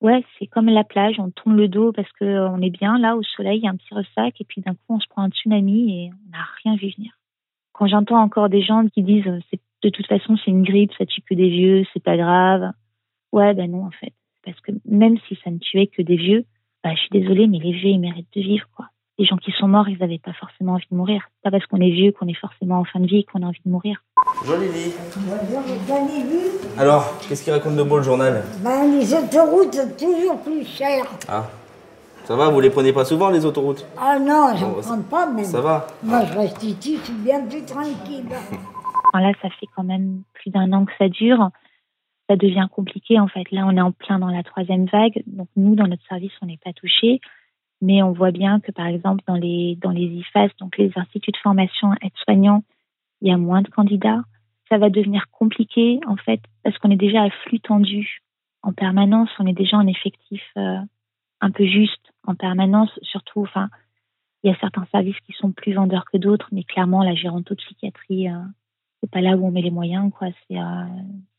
ouais, 0.00 0.24
c'est 0.38 0.46
comme 0.46 0.68
la 0.68 0.84
plage, 0.84 1.18
on 1.18 1.30
tourne 1.30 1.56
le 1.56 1.68
dos 1.68 1.92
parce 1.92 2.10
que 2.12 2.24
euh, 2.24 2.60
est 2.60 2.70
bien 2.70 2.98
là 2.98 3.16
au 3.16 3.22
soleil, 3.22 3.58
il 3.58 3.64
y 3.64 3.68
a 3.68 3.70
un 3.70 3.76
petit 3.76 3.94
ressac 3.94 4.40
et 4.40 4.44
puis 4.44 4.60
d'un 4.62 4.74
coup 4.74 4.80
on 4.90 5.00
se 5.00 5.08
prend 5.08 5.22
un 5.22 5.30
tsunami 5.30 6.04
et 6.04 6.10
on 6.12 6.30
n'a 6.30 6.44
rien 6.64 6.76
vu 6.76 6.92
venir. 6.96 7.12
Quand 7.72 7.86
j'entends 7.86 8.20
encore 8.20 8.48
des 8.48 8.62
gens 8.62 8.86
qui 8.88 9.02
disent 9.02 9.30
c'est 9.50 9.60
de 9.82 9.90
toute 9.90 10.06
façon 10.06 10.36
c'est 10.36 10.50
une 10.50 10.64
grippe, 10.64 10.92
ça 10.98 11.06
tue 11.06 11.22
que 11.22 11.34
des 11.34 11.50
vieux, 11.50 11.84
c'est 11.92 12.02
pas 12.02 12.16
grave. 12.16 12.72
Ouais, 13.32 13.54
ben 13.54 13.70
non 13.70 13.84
en 13.84 13.90
fait, 13.90 14.12
parce 14.44 14.60
que 14.60 14.72
même 14.84 15.18
si 15.28 15.38
ça 15.44 15.50
ne 15.50 15.58
tuait 15.58 15.88
que 15.88 16.02
des 16.02 16.16
vieux, 16.16 16.44
bah, 16.86 16.94
je 16.94 17.00
suis 17.00 17.20
désolée, 17.20 17.48
mais 17.48 17.58
les 17.58 17.72
vieux, 17.72 17.90
ils 17.90 17.98
méritent 17.98 18.32
de 18.32 18.40
vivre, 18.40 18.68
quoi. 18.76 18.86
Les 19.18 19.24
gens 19.24 19.36
qui 19.38 19.50
sont 19.52 19.66
morts, 19.66 19.88
ils 19.88 19.98
n'avaient 19.98 20.18
pas 20.18 20.34
forcément 20.34 20.74
envie 20.74 20.84
de 20.90 20.96
mourir. 20.96 21.22
Pas 21.42 21.50
parce 21.50 21.64
qu'on 21.66 21.80
est 21.80 21.90
vieux 21.90 22.12
qu'on 22.12 22.28
est 22.28 22.38
forcément 22.38 22.80
en 22.80 22.84
fin 22.84 23.00
de 23.00 23.06
vie 23.06 23.24
qu'on 23.24 23.42
a 23.42 23.46
envie 23.46 23.62
de 23.64 23.70
mourir. 23.70 24.02
Bonjour 24.42 24.58
Lily. 24.58 24.92
Alors, 26.76 27.18
qu'est-ce 27.26 27.42
qu'il 27.42 27.52
raconte 27.52 27.76
de 27.76 27.82
beau 27.82 27.96
le 27.96 28.02
journal? 28.02 28.42
Ben, 28.62 28.98
Les 28.98 29.14
autoroutes, 29.14 29.96
toujours 29.98 30.42
plus 30.42 30.66
chères. 30.66 31.06
Ah. 31.28 31.46
Ça 32.24 32.36
va, 32.36 32.50
vous 32.50 32.60
les 32.60 32.68
prenez 32.68 32.92
pas 32.92 33.06
souvent 33.06 33.30
les 33.30 33.46
autoroutes? 33.46 33.86
Ah 33.96 34.18
non, 34.18 34.48
je 34.54 34.66
ne 34.66 34.82
prends 34.82 35.02
pas 35.02 35.30
même. 35.30 35.44
Ça 35.44 35.60
va 35.62 35.86
Moi, 36.02 36.24
je 36.26 36.36
reste 36.36 36.62
ici, 36.62 36.98
je 36.98 37.04
suis 37.04 37.14
bien 37.14 37.40
plus 37.46 37.64
tranquille. 37.64 38.26
là, 39.14 39.32
ça 39.40 39.48
fait 39.48 39.66
quand 39.74 39.84
même 39.84 40.22
plus 40.34 40.50
d'un 40.50 40.72
an 40.72 40.84
que 40.84 40.92
ça 40.98 41.08
dure 41.08 41.50
ça 42.28 42.36
devient 42.36 42.66
compliqué 42.70 43.20
en 43.20 43.28
fait. 43.28 43.50
Là, 43.52 43.64
on 43.66 43.76
est 43.76 43.80
en 43.80 43.92
plein 43.92 44.18
dans 44.18 44.28
la 44.28 44.42
troisième 44.42 44.86
vague. 44.86 45.22
Donc 45.26 45.48
nous, 45.56 45.74
dans 45.74 45.86
notre 45.86 46.04
service, 46.08 46.32
on 46.42 46.46
n'est 46.46 46.58
pas 46.62 46.72
touché, 46.72 47.20
mais 47.80 48.02
on 48.02 48.12
voit 48.12 48.30
bien 48.30 48.60
que 48.60 48.72
par 48.72 48.86
exemple 48.86 49.22
dans 49.26 49.36
les 49.36 49.76
dans 49.82 49.90
les 49.90 50.04
IFAS, 50.04 50.48
donc 50.58 50.76
les 50.78 50.90
instituts 50.96 51.32
de 51.32 51.36
formation 51.38 51.92
aides-soignants, 52.02 52.64
il 53.20 53.28
y 53.28 53.32
a 53.32 53.36
moins 53.36 53.62
de 53.62 53.68
candidats. 53.68 54.22
Ça 54.68 54.78
va 54.78 54.90
devenir 54.90 55.26
compliqué 55.30 56.00
en 56.06 56.16
fait 56.16 56.40
parce 56.62 56.76
qu'on 56.78 56.90
est 56.90 56.96
déjà 56.96 57.22
à 57.22 57.30
flux 57.30 57.60
tendu 57.60 58.22
en 58.62 58.72
permanence. 58.72 59.30
On 59.38 59.46
est 59.46 59.52
déjà 59.52 59.76
en 59.76 59.86
effectif 59.86 60.42
euh, 60.56 60.78
un 61.40 61.50
peu 61.50 61.64
juste 61.64 62.12
en 62.26 62.34
permanence, 62.34 62.90
surtout. 63.02 63.42
Enfin, 63.42 63.68
il 64.42 64.50
y 64.50 64.54
a 64.54 64.58
certains 64.58 64.86
services 64.92 65.20
qui 65.26 65.32
sont 65.32 65.52
plus 65.52 65.72
vendeurs 65.72 66.04
que 66.04 66.18
d'autres, 66.18 66.48
mais 66.52 66.64
clairement 66.64 67.02
la 67.02 67.14
gérontopsychiatrie 67.14 68.28
euh, 68.28 68.42
c'est 69.00 69.10
pas 69.10 69.20
là 69.20 69.36
où 69.36 69.46
on 69.46 69.50
met 69.50 69.62
les 69.62 69.70
moyens, 69.70 70.10
quoi. 70.16 70.28
C'est 70.48 70.58
euh, 70.58 70.84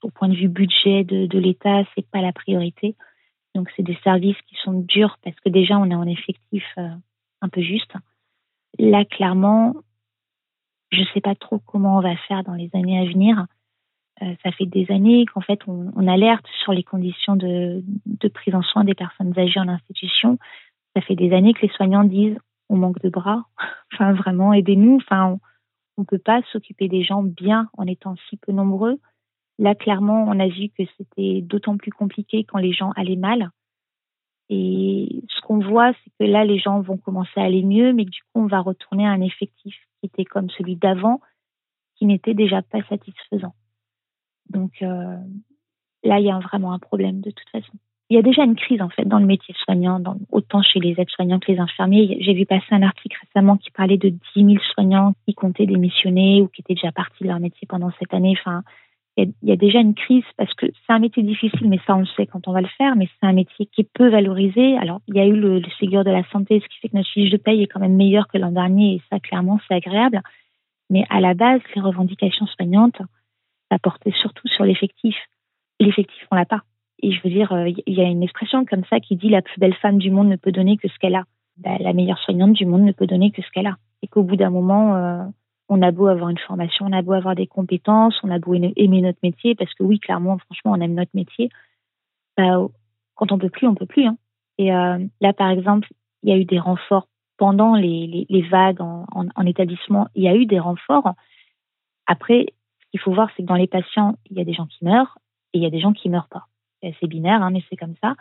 au 0.03 0.10
point 0.10 0.29
de 0.29 0.36
vue 0.36 0.48
budget 0.48 1.03
de, 1.03 1.25
de 1.25 1.39
l'État, 1.39 1.84
c'est 1.96 2.08
pas 2.10 2.22
la 2.22 2.32
priorité. 2.32 2.96
Donc 3.57 3.71
c'est 3.75 3.83
des 3.83 3.97
services 4.03 4.39
qui 4.45 4.55
sont 4.63 4.81
durs 4.81 5.17
parce 5.23 5.35
que 5.39 5.49
déjà 5.49 5.79
on 5.79 5.89
est 5.89 5.95
en 5.95 6.05
effectif 6.05 6.63
euh, 6.77 6.89
un 7.41 7.49
peu 7.49 7.61
juste. 7.61 7.91
Là, 8.77 9.03
clairement, 9.03 9.73
je 10.91 11.01
sais 11.11 11.21
pas 11.21 11.33
trop 11.33 11.57
comment 11.57 11.97
on 11.97 12.01
va 12.01 12.15
faire 12.27 12.43
dans 12.43 12.53
les 12.53 12.69
années 12.75 12.99
à 12.99 13.05
venir. 13.05 13.47
Euh, 14.21 14.35
ça 14.43 14.51
fait 14.51 14.67
des 14.67 14.85
années 14.91 15.25
qu'en 15.25 15.41
fait 15.41 15.59
on, 15.67 16.07
alerte 16.07 16.45
sur 16.63 16.71
les 16.71 16.83
conditions 16.83 17.35
de, 17.35 17.83
de 18.05 18.27
prise 18.27 18.53
en 18.53 18.61
soin 18.61 18.83
des 18.83 18.93
personnes 18.93 19.33
âgées 19.39 19.59
en 19.59 19.67
institution. 19.67 20.37
Ça 20.95 21.01
fait 21.01 21.15
des 21.15 21.33
années 21.33 21.53
que 21.53 21.63
les 21.63 21.73
soignants 21.73 22.03
disent 22.03 22.37
on 22.69 22.77
manque 22.77 23.01
de 23.01 23.09
bras. 23.09 23.43
enfin 23.91 24.13
vraiment 24.13 24.53
aidez-nous. 24.53 24.97
Enfin 24.97 25.39
on 25.97 26.01
ne 26.01 26.05
peut 26.05 26.19
pas 26.19 26.43
s'occuper 26.51 26.89
des 26.89 27.01
gens 27.01 27.23
bien 27.23 27.69
en 27.75 27.87
étant 27.87 28.15
si 28.29 28.37
peu 28.37 28.51
nombreux. 28.51 28.99
Là, 29.59 29.75
clairement, 29.75 30.25
on 30.27 30.39
a 30.39 30.47
vu 30.47 30.69
que 30.69 30.83
c'était 30.97 31.41
d'autant 31.41 31.77
plus 31.77 31.91
compliqué 31.91 32.43
quand 32.43 32.59
les 32.59 32.73
gens 32.73 32.91
allaient 32.95 33.15
mal. 33.15 33.49
Et 34.49 35.23
ce 35.29 35.41
qu'on 35.41 35.59
voit, 35.59 35.91
c'est 35.93 36.11
que 36.19 36.31
là, 36.31 36.45
les 36.45 36.59
gens 36.59 36.79
vont 36.81 36.97
commencer 36.97 37.39
à 37.39 37.43
aller 37.43 37.63
mieux, 37.63 37.91
mais 37.91 38.05
du 38.05 38.21
coup, 38.21 38.41
on 38.41 38.45
va 38.45 38.59
retourner 38.59 39.05
à 39.05 39.11
un 39.11 39.21
effectif 39.21 39.75
qui 39.99 40.05
était 40.05 40.25
comme 40.25 40.49
celui 40.51 40.75
d'avant, 40.75 41.19
qui 41.95 42.05
n'était 42.05 42.33
déjà 42.33 42.61
pas 42.61 42.83
satisfaisant. 42.83 43.55
Donc 44.49 44.71
euh, 44.81 45.17
là, 46.03 46.19
il 46.19 46.25
y 46.25 46.31
a 46.31 46.39
vraiment 46.39 46.71
un 46.73 46.79
problème 46.79 47.21
de 47.21 47.31
toute 47.31 47.49
façon. 47.49 47.73
Il 48.09 48.15
y 48.15 48.19
a 48.19 48.21
déjà 48.21 48.43
une 48.43 48.55
crise 48.55 48.81
en 48.81 48.87
fait 48.87 49.03
dans 49.03 49.19
le 49.19 49.25
métier 49.25 49.53
soignant, 49.65 50.01
autant 50.31 50.61
chez 50.61 50.79
les 50.79 50.95
aides-soignants 50.97 51.39
que 51.39 51.51
les 51.51 51.59
infirmiers. 51.59 52.17
J'ai 52.21 52.33
vu 52.33 52.45
passer 52.45 52.67
un 52.71 52.83
article 52.83 53.17
récemment 53.21 53.57
qui 53.57 53.69
parlait 53.69 53.97
de 53.97 54.09
10 54.09 54.19
000 54.35 54.49
soignants 54.73 55.13
qui 55.25 55.33
comptaient 55.33 55.65
démissionner 55.65 56.41
ou 56.41 56.47
qui 56.47 56.61
étaient 56.61 56.75
déjà 56.75 56.93
partis 56.93 57.23
de 57.23 57.27
leur 57.27 57.41
métier 57.41 57.67
pendant 57.67 57.91
cette 57.99 58.13
année. 58.13 58.37
Il 59.17 59.33
y, 59.41 59.51
a 59.51 59.55
déjà 59.55 59.79
une 59.79 59.95
crise 59.95 60.24
parce 60.38 60.53
que 60.53 60.67
c'est 60.67 60.93
un 60.93 61.00
métier 61.00 61.24
difficile, 61.24 61.67
mais 61.67 61.79
ça 61.88 61.95
on 61.95 62.01
le 62.01 62.05
sait 62.05 62.27
quand 62.27 62.47
on 62.47 62.51
va 62.51 62.62
le 62.62 62.67
faire, 62.77 62.95
mais 62.95 63.09
c'est 63.19 63.25
un 63.25 63.33
métier 63.33 63.65
qui 63.65 63.81
est 63.81 63.89
peu 63.91 64.09
valorisé. 64.09 64.77
Alors 64.77 65.01
il 65.07 65.15
y 65.15 65.19
a 65.19 65.25
eu 65.25 65.36
le, 65.36 65.59
le 65.59 66.03
de 66.03 66.12
la 66.12 66.24
santé, 66.29 66.59
ce 66.59 66.67
qui 66.67 66.79
fait 66.79 66.89
que 66.89 66.97
notre 66.97 67.09
fiche 67.09 67.31
de 67.31 67.38
paye 67.38 67.63
est 67.63 67.67
quand 67.67 67.79
même 67.79 67.95
meilleure 67.95 68.27
que 68.27 68.38
l'an 68.38 68.51
dernier 68.51 68.95
et 68.95 69.01
ça 69.09 69.19
clairement 69.19 69.59
c'est 69.67 69.74
agréable. 69.74 70.21
Mais 70.91 71.03
à 71.09 71.19
la 71.19 71.33
base, 71.33 71.62
les 71.75 71.81
revendications 71.81 72.45
soignantes, 72.45 73.01
ça 73.71 73.79
portait 73.79 74.13
surtout 74.21 74.47
sur 74.47 74.63
l'effectif. 74.63 75.15
L'effectif, 75.79 76.27
on 76.31 76.36
l'a 76.36 76.45
pas. 76.45 76.62
Et 77.00 77.12
je 77.12 77.21
veux 77.24 77.29
dire, 77.29 77.51
euh, 77.51 77.69
il 77.69 77.93
y 77.93 78.01
a 78.01 78.05
une 78.05 78.24
expression 78.24 78.65
comme 78.65 78.83
ça 78.89 79.00
qui 79.00 79.15
dit 79.15 79.29
la 79.29 79.41
plus 79.41 79.59
belle 79.59 79.75
femme 79.75 79.97
du 79.97 80.12
monde 80.12 80.29
ne 80.29 80.36
peut 80.36 80.51
donner 80.51 80.77
que 80.77 80.88
ce 80.88 80.97
qu'elle 81.00 81.15
a. 81.15 81.24
Ben, 81.57 81.77
la 81.79 81.93
meilleure 81.93 82.19
soignante 82.19 82.53
du 82.53 82.65
monde 82.65 82.83
ne 82.83 82.91
peut 82.91 83.07
donner 83.07 83.31
que 83.31 83.41
ce 83.41 83.50
qu'elle 83.51 83.67
a. 83.67 83.77
Et 84.01 84.07
qu'au 84.07 84.24
bout 84.24 84.36
d'un 84.36 84.50
moment, 84.50 84.95
euh, 84.95 85.24
on 85.69 85.81
a 85.81 85.91
beau 85.91 86.07
avoir 86.07 86.29
une 86.29 86.38
formation, 86.38 86.86
on 86.86 86.93
a 86.93 87.01
beau 87.01 87.13
avoir 87.13 87.36
des 87.36 87.47
compétences, 87.47 88.17
on 88.24 88.31
a 88.31 88.39
beau 88.39 88.53
aimer 88.53 89.01
notre 89.01 89.19
métier, 89.21 89.55
parce 89.55 89.74
que 89.74 89.83
oui, 89.83 90.00
clairement, 90.00 90.38
franchement, 90.38 90.71
on 90.71 90.81
aime 90.81 90.93
notre 90.93 91.12
métier. 91.13 91.50
Ben, 92.38 92.69
quand 93.15 93.31
on 93.31 93.38
peut 93.38 93.50
plus, 93.50 93.67
on 93.67 93.75
peut 93.75 93.86
plus. 93.86 94.05
Hein. 94.05 94.17
Et 94.57 94.74
euh, 94.74 95.00
là, 95.21 95.33
par 95.33 95.50
exemple, 95.50 95.89
il 96.24 96.29
y 96.29 96.33
a 96.33 96.38
eu 96.38 96.45
des 96.45 96.59
renforts 96.59 97.07
pendant 97.38 97.75
les, 97.75 98.47
vagues 98.50 98.81
en, 98.81 99.45
établissement. 99.45 100.07
Il 100.15 100.24
y 100.24 100.27
a 100.27 100.36
eu 100.36 100.45
des 100.45 100.59
renforts. 100.59 101.13
Après, 102.07 102.45
ce 102.79 102.86
qu'il 102.91 103.00
faut 103.00 103.13
voir, 103.13 103.29
c'est 103.36 103.43
que 103.43 103.47
dans 103.47 103.55
les 103.55 103.67
patients, 103.67 104.15
il 104.29 104.38
y 104.38 104.41
a 104.41 104.43
des 104.43 104.53
gens 104.53 104.65
qui 104.65 104.83
meurent 104.83 105.19
et 105.53 105.59
il 105.59 105.63
y 105.63 105.67
a 105.67 105.69
des 105.69 105.79
gens 105.79 105.93
qui 105.93 106.09
meurent 106.09 106.29
pas. 106.29 106.47
C'est 106.81 107.07
binaire, 107.07 107.41
hein, 107.43 107.51
mais 107.51 107.63
c'est 107.69 107.75
comme 107.75 107.95
ça. 108.01 108.15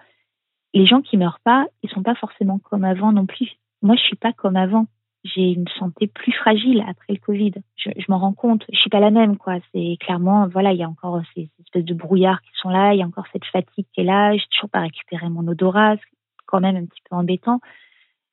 Les 0.75 0.87
gens 0.87 1.01
qui 1.01 1.17
meurent 1.17 1.41
pas, 1.45 1.67
ils 1.83 1.91
sont 1.91 2.03
pas 2.03 2.15
forcément 2.15 2.59
comme 2.59 2.85
avant 2.85 3.13
non 3.13 3.27
plus. 3.27 3.53
Moi, 3.81 3.97
je 3.97 4.03
suis 4.03 4.17
pas 4.17 4.33
comme 4.33 4.57
avant 4.57 4.87
j'ai 5.35 5.53
une 5.53 5.69
santé 5.79 6.07
plus 6.07 6.33
fragile 6.33 6.85
après 6.89 7.15
le 7.15 7.19
Covid. 7.19 7.53
Je, 7.77 7.91
je 7.97 8.05
m'en 8.09 8.19
rends 8.19 8.33
compte. 8.33 8.65
Je 8.73 8.79
suis 8.79 8.91
pas 8.91 9.01
la 9.01 9.11
même, 9.11 9.37
quoi. 9.37 9.59
C'est 9.73 9.97
clairement, 10.01 10.47
voilà, 10.49 10.73
il 10.73 10.79
y 10.79 10.83
a 10.83 10.89
encore 10.89 11.21
ces 11.35 11.51
espèces 11.61 11.85
de 11.85 11.95
brouillards 11.95 12.41
qui 12.43 12.51
sont 12.55 12.69
là, 12.69 12.95
il 12.95 12.99
y 12.99 13.03
a 13.03 13.07
encore 13.07 13.27
cette 13.33 13.45
fatigue 13.47 13.87
qui 13.93 14.01
est 14.01 14.05
là. 14.05 14.37
J'ai 14.37 14.47
toujours 14.51 14.71
pas 14.71 14.81
récupéré 14.81 15.29
mon 15.29 15.47
odorat, 15.47 15.97
c'est 15.97 16.45
quand 16.47 16.61
même 16.61 16.77
un 16.77 16.87
petit 16.87 17.03
peu 17.09 17.17
embêtant. 17.17 17.61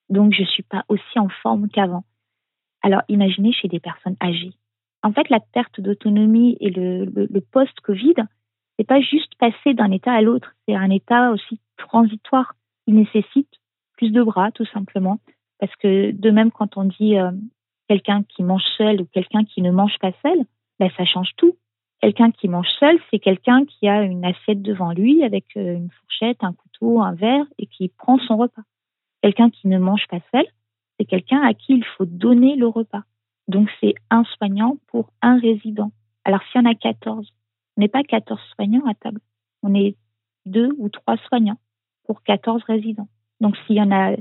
Donc, 0.09 0.33
je 0.33 0.43
suis 0.43 0.63
pas 0.63 0.83
aussi 0.89 1.19
en 1.19 1.29
forme 1.29 1.69
qu'avant. 1.69 2.03
Alors, 2.81 3.01
imaginez 3.07 3.53
chez 3.53 3.67
des 3.67 3.79
personnes 3.79 4.17
âgées. 4.21 4.53
En 5.01 5.11
fait, 5.11 5.29
la 5.29 5.39
perte 5.39 5.81
d'autonomie 5.81 6.57
et 6.59 6.69
le 6.69 7.39
post-Covid, 7.51 8.15
c'est 8.77 8.87
pas 8.87 9.01
juste 9.01 9.35
passer 9.39 9.73
d'un 9.73 9.91
état 9.91 10.13
à 10.13 10.21
l'autre, 10.21 10.53
c'est 10.67 10.75
un 10.75 10.89
état 10.89 11.31
aussi 11.31 11.59
transitoire. 11.77 12.53
Il 12.87 12.95
nécessite 12.95 13.49
plus 13.97 14.11
de 14.11 14.23
bras, 14.23 14.51
tout 14.51 14.65
simplement, 14.65 15.19
parce 15.59 15.75
que 15.77 16.11
de 16.11 16.29
même, 16.29 16.51
quand 16.51 16.77
on 16.77 16.85
dit 16.85 17.17
euh, 17.17 17.31
quelqu'un 17.87 18.23
qui 18.23 18.43
mange 18.43 18.63
seul 18.77 19.01
ou 19.01 19.05
quelqu'un 19.05 19.43
qui 19.43 19.61
ne 19.61 19.71
mange 19.71 19.97
pas 19.99 20.11
seul, 20.21 20.39
ben, 20.79 20.89
ça 20.97 21.05
change 21.05 21.31
tout. 21.37 21.55
Quelqu'un 22.01 22.31
qui 22.31 22.49
mange 22.49 22.67
seul, 22.79 22.99
c'est 23.09 23.19
quelqu'un 23.19 23.63
qui 23.65 23.87
a 23.87 24.01
une 24.01 24.25
assiette 24.25 24.61
devant 24.61 24.91
lui 24.91 25.23
avec 25.23 25.45
euh, 25.55 25.75
une 25.75 25.89
fourchette, 25.89 26.43
un 26.43 26.53
couteau, 26.53 27.01
un 27.01 27.13
verre 27.13 27.45
et 27.57 27.65
qui 27.67 27.87
prend 27.87 28.17
son 28.19 28.37
repas. 28.37 28.63
Quelqu'un 29.21 29.49
qui 29.49 29.67
ne 29.67 29.77
mange 29.77 30.05
pas 30.09 30.19
seul, 30.33 30.45
c'est 30.97 31.05
quelqu'un 31.05 31.41
à 31.41 31.53
qui 31.53 31.73
il 31.73 31.85
faut 31.85 32.05
donner 32.05 32.55
le 32.55 32.67
repas. 32.67 33.03
Donc 33.47 33.69
c'est 33.79 33.93
un 34.09 34.23
soignant 34.35 34.77
pour 34.87 35.11
un 35.21 35.39
résident. 35.39 35.91
Alors 36.25 36.41
s'il 36.51 36.61
y 36.61 36.67
en 36.67 36.69
a 36.69 36.75
14, 36.75 37.29
on 37.77 37.81
n'est 37.81 37.87
pas 37.87 38.03
14 38.03 38.39
soignants 38.55 38.85
à 38.85 38.93
table. 38.95 39.21
On 39.61 39.73
est 39.73 39.95
deux 40.45 40.71
ou 40.77 40.89
trois 40.89 41.17
soignants 41.29 41.59
pour 42.05 42.21
14 42.23 42.63
résidents. 42.63 43.07
Donc 43.39 43.55
s'il 43.65 43.77
y 43.77 43.81
en 43.81 43.91
a 43.91 44.15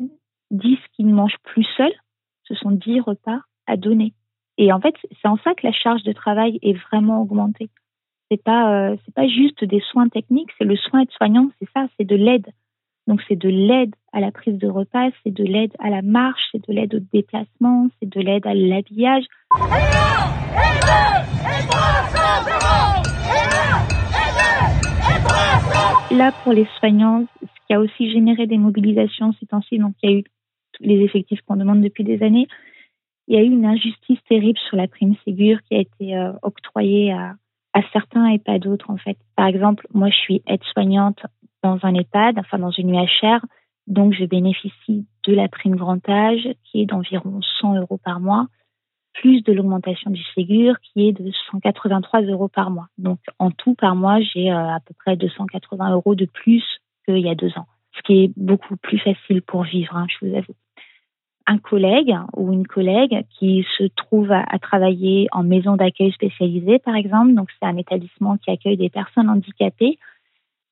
10 0.52 0.78
qui 0.94 1.04
ne 1.04 1.12
mangent 1.12 1.38
plus 1.42 1.66
seuls, 1.76 1.94
ce 2.44 2.54
sont 2.54 2.70
10 2.70 3.00
repas 3.00 3.40
à 3.66 3.76
donner. 3.76 4.12
Et 4.58 4.72
en 4.72 4.80
fait, 4.80 4.94
c'est 5.20 5.28
en 5.28 5.38
ça 5.38 5.54
que 5.54 5.66
la 5.66 5.72
charge 5.72 6.02
de 6.02 6.12
travail 6.12 6.58
est 6.62 6.74
vraiment 6.90 7.22
augmentée. 7.22 7.70
C'est 8.30 8.42
pas 8.42 8.90
euh, 8.92 8.96
pas 9.14 9.26
juste 9.26 9.64
des 9.64 9.80
soins 9.80 10.08
techniques, 10.08 10.50
c'est 10.58 10.64
le 10.64 10.76
soin 10.76 11.00
aide-soignant, 11.00 11.50
c'est 11.58 11.68
ça, 11.74 11.86
c'est 11.96 12.04
de 12.04 12.16
l'aide. 12.16 12.46
Donc 13.06 13.20
c'est 13.26 13.36
de 13.36 13.48
l'aide 13.48 13.94
à 14.12 14.20
la 14.20 14.30
prise 14.30 14.58
de 14.58 14.68
repas, 14.68 15.10
c'est 15.24 15.32
de 15.32 15.42
l'aide 15.42 15.72
à 15.80 15.90
la 15.90 16.02
marche, 16.02 16.40
c'est 16.52 16.66
de 16.68 16.72
l'aide 16.72 16.94
au 16.94 17.00
déplacement, 17.12 17.88
c'est 17.98 18.08
de 18.08 18.20
l'aide 18.20 18.46
à 18.46 18.54
l'habillage. 18.54 19.24
Là, 26.10 26.30
pour 26.44 26.52
les 26.52 26.66
soignants, 26.78 27.24
ce 27.40 27.66
qui 27.66 27.72
a 27.72 27.80
aussi 27.80 28.12
généré 28.12 28.46
des 28.46 28.58
mobilisations 28.58 29.32
ces 29.40 29.46
temps-ci, 29.46 29.78
donc 29.78 29.94
il 30.02 30.10
y 30.10 30.14
a 30.14 30.16
eu 30.18 30.24
les 30.80 31.00
effectifs 31.02 31.40
qu'on 31.42 31.56
demande 31.56 31.82
depuis 31.82 32.04
des 32.04 32.22
années. 32.22 32.46
Il 33.28 33.36
y 33.36 33.38
a 33.38 33.42
eu 33.42 33.46
une 33.46 33.66
injustice 33.66 34.18
terrible 34.28 34.58
sur 34.68 34.76
la 34.76 34.88
prime 34.88 35.14
Ségur 35.24 35.58
qui 35.62 35.76
a 35.76 35.80
été 35.80 36.16
euh, 36.16 36.32
octroyée 36.42 37.12
à, 37.12 37.34
certains 37.92 38.26
et 38.26 38.38
pas 38.38 38.58
d'autres 38.58 38.90
en 38.90 38.98
fait. 38.98 39.16
Par 39.36 39.46
exemple, 39.46 39.86
moi 39.94 40.10
je 40.10 40.16
suis 40.16 40.42
aide-soignante 40.46 41.24
dans 41.62 41.78
un 41.82 41.94
EHPAD, 41.94 42.38
enfin 42.38 42.58
dans 42.58 42.70
une 42.70 42.90
UHR, 42.90 43.40
donc 43.86 44.12
je 44.12 44.24
bénéficie 44.24 45.06
de 45.26 45.34
la 45.34 45.48
prime 45.48 45.76
grand 45.76 46.06
âge 46.08 46.48
qui 46.64 46.82
est 46.82 46.86
d'environ 46.86 47.40
100 47.60 47.76
euros 47.76 47.98
par 47.98 48.20
mois, 48.20 48.46
plus 49.14 49.42
de 49.42 49.52
l'augmentation 49.52 50.10
du 50.10 50.22
Ségur 50.34 50.74
qui 50.80 51.08
est 51.08 51.12
de 51.12 51.30
183 51.50 52.22
euros 52.22 52.48
par 52.48 52.70
mois. 52.70 52.88
Donc 52.98 53.20
en 53.38 53.50
tout 53.50 53.74
par 53.74 53.94
mois 53.96 54.20
j'ai 54.20 54.50
euh, 54.50 54.74
à 54.74 54.80
peu 54.80 54.94
près 54.98 55.16
280 55.16 55.92
euros 55.92 56.14
de 56.14 56.26
plus 56.26 56.64
qu'il 57.06 57.18
y 57.18 57.28
a 57.30 57.34
deux 57.34 57.56
ans, 57.56 57.66
ce 57.96 58.02
qui 58.02 58.24
est 58.24 58.32
beaucoup 58.36 58.76
plus 58.76 58.98
facile 58.98 59.42
pour 59.42 59.64
vivre, 59.64 59.96
hein, 59.96 60.06
je 60.08 60.26
vous 60.26 60.36
avoue 60.36 60.54
un 61.46 61.58
collègue 61.58 62.14
ou 62.36 62.52
une 62.52 62.66
collègue 62.66 63.24
qui 63.38 63.66
se 63.76 63.84
trouve 63.84 64.30
à, 64.32 64.58
travailler 64.60 65.28
en 65.32 65.42
maison 65.42 65.76
d'accueil 65.76 66.12
spécialisée, 66.12 66.78
par 66.78 66.94
exemple. 66.94 67.34
Donc, 67.34 67.48
c'est 67.50 67.66
un 67.66 67.76
établissement 67.76 68.36
qui 68.36 68.50
accueille 68.50 68.76
des 68.76 68.90
personnes 68.90 69.28
handicapées 69.28 69.98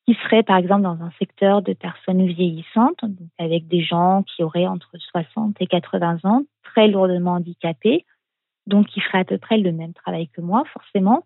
qui 0.07 0.15
serait, 0.25 0.43
par 0.43 0.57
exemple, 0.57 0.83
dans 0.83 1.01
un 1.03 1.11
secteur 1.19 1.63
de 1.63 1.73
personnes 1.73 2.27
vieillissantes, 2.27 3.01
donc 3.03 3.29
avec 3.39 3.69
des 3.69 3.83
gens 3.83 4.25
qui 4.25 4.43
auraient 4.43 4.67
entre 4.67 4.91
60 4.97 5.57
et 5.61 5.67
80 5.67 6.21
ans, 6.25 6.43
très 6.63 6.89
lourdement 6.89 7.33
handicapés, 7.33 8.05
donc 8.67 8.87
qui 8.89 9.01
feraient 9.01 9.21
à 9.21 9.25
peu 9.25 9.39
près 9.39 9.59
le 9.59 9.73
même 9.73 9.93
travail 9.93 10.29
que 10.29 10.41
moi, 10.41 10.65
forcément, 10.73 11.25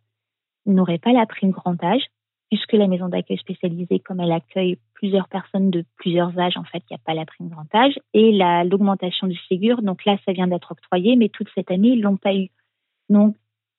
n'auraient 0.66 0.98
pas 0.98 1.12
la 1.12 1.26
prime 1.26 1.50
grand 1.50 1.82
âge, 1.82 2.02
puisque 2.50 2.72
la 2.72 2.88
maison 2.88 3.08
d'accueil 3.08 3.38
spécialisée, 3.38 4.00
comme 4.00 4.20
elle 4.20 4.32
accueille 4.32 4.78
plusieurs 5.04 5.28
personnes 5.28 5.68
de 5.68 5.84
plusieurs 5.96 6.38
âges, 6.38 6.56
en 6.56 6.64
fait, 6.64 6.82
il 6.88 6.94
n'y 6.94 6.96
a 6.96 7.04
pas 7.04 7.12
la 7.12 7.26
prime 7.26 7.50
grand 7.50 7.72
âge, 7.74 7.98
et 8.14 8.32
l'augmentation 8.64 9.26
du 9.26 9.36
Ségur, 9.50 9.82
donc 9.82 10.06
là, 10.06 10.16
ça 10.24 10.32
vient 10.32 10.46
d'être 10.46 10.72
octroyé, 10.72 11.14
mais 11.16 11.28
toute 11.28 11.48
cette 11.54 11.70
année, 11.70 11.88
ils 11.88 12.00
l'ont 12.00 12.16
pas 12.16 12.34
eu. 12.34 12.48
Donc, 13.10 13.36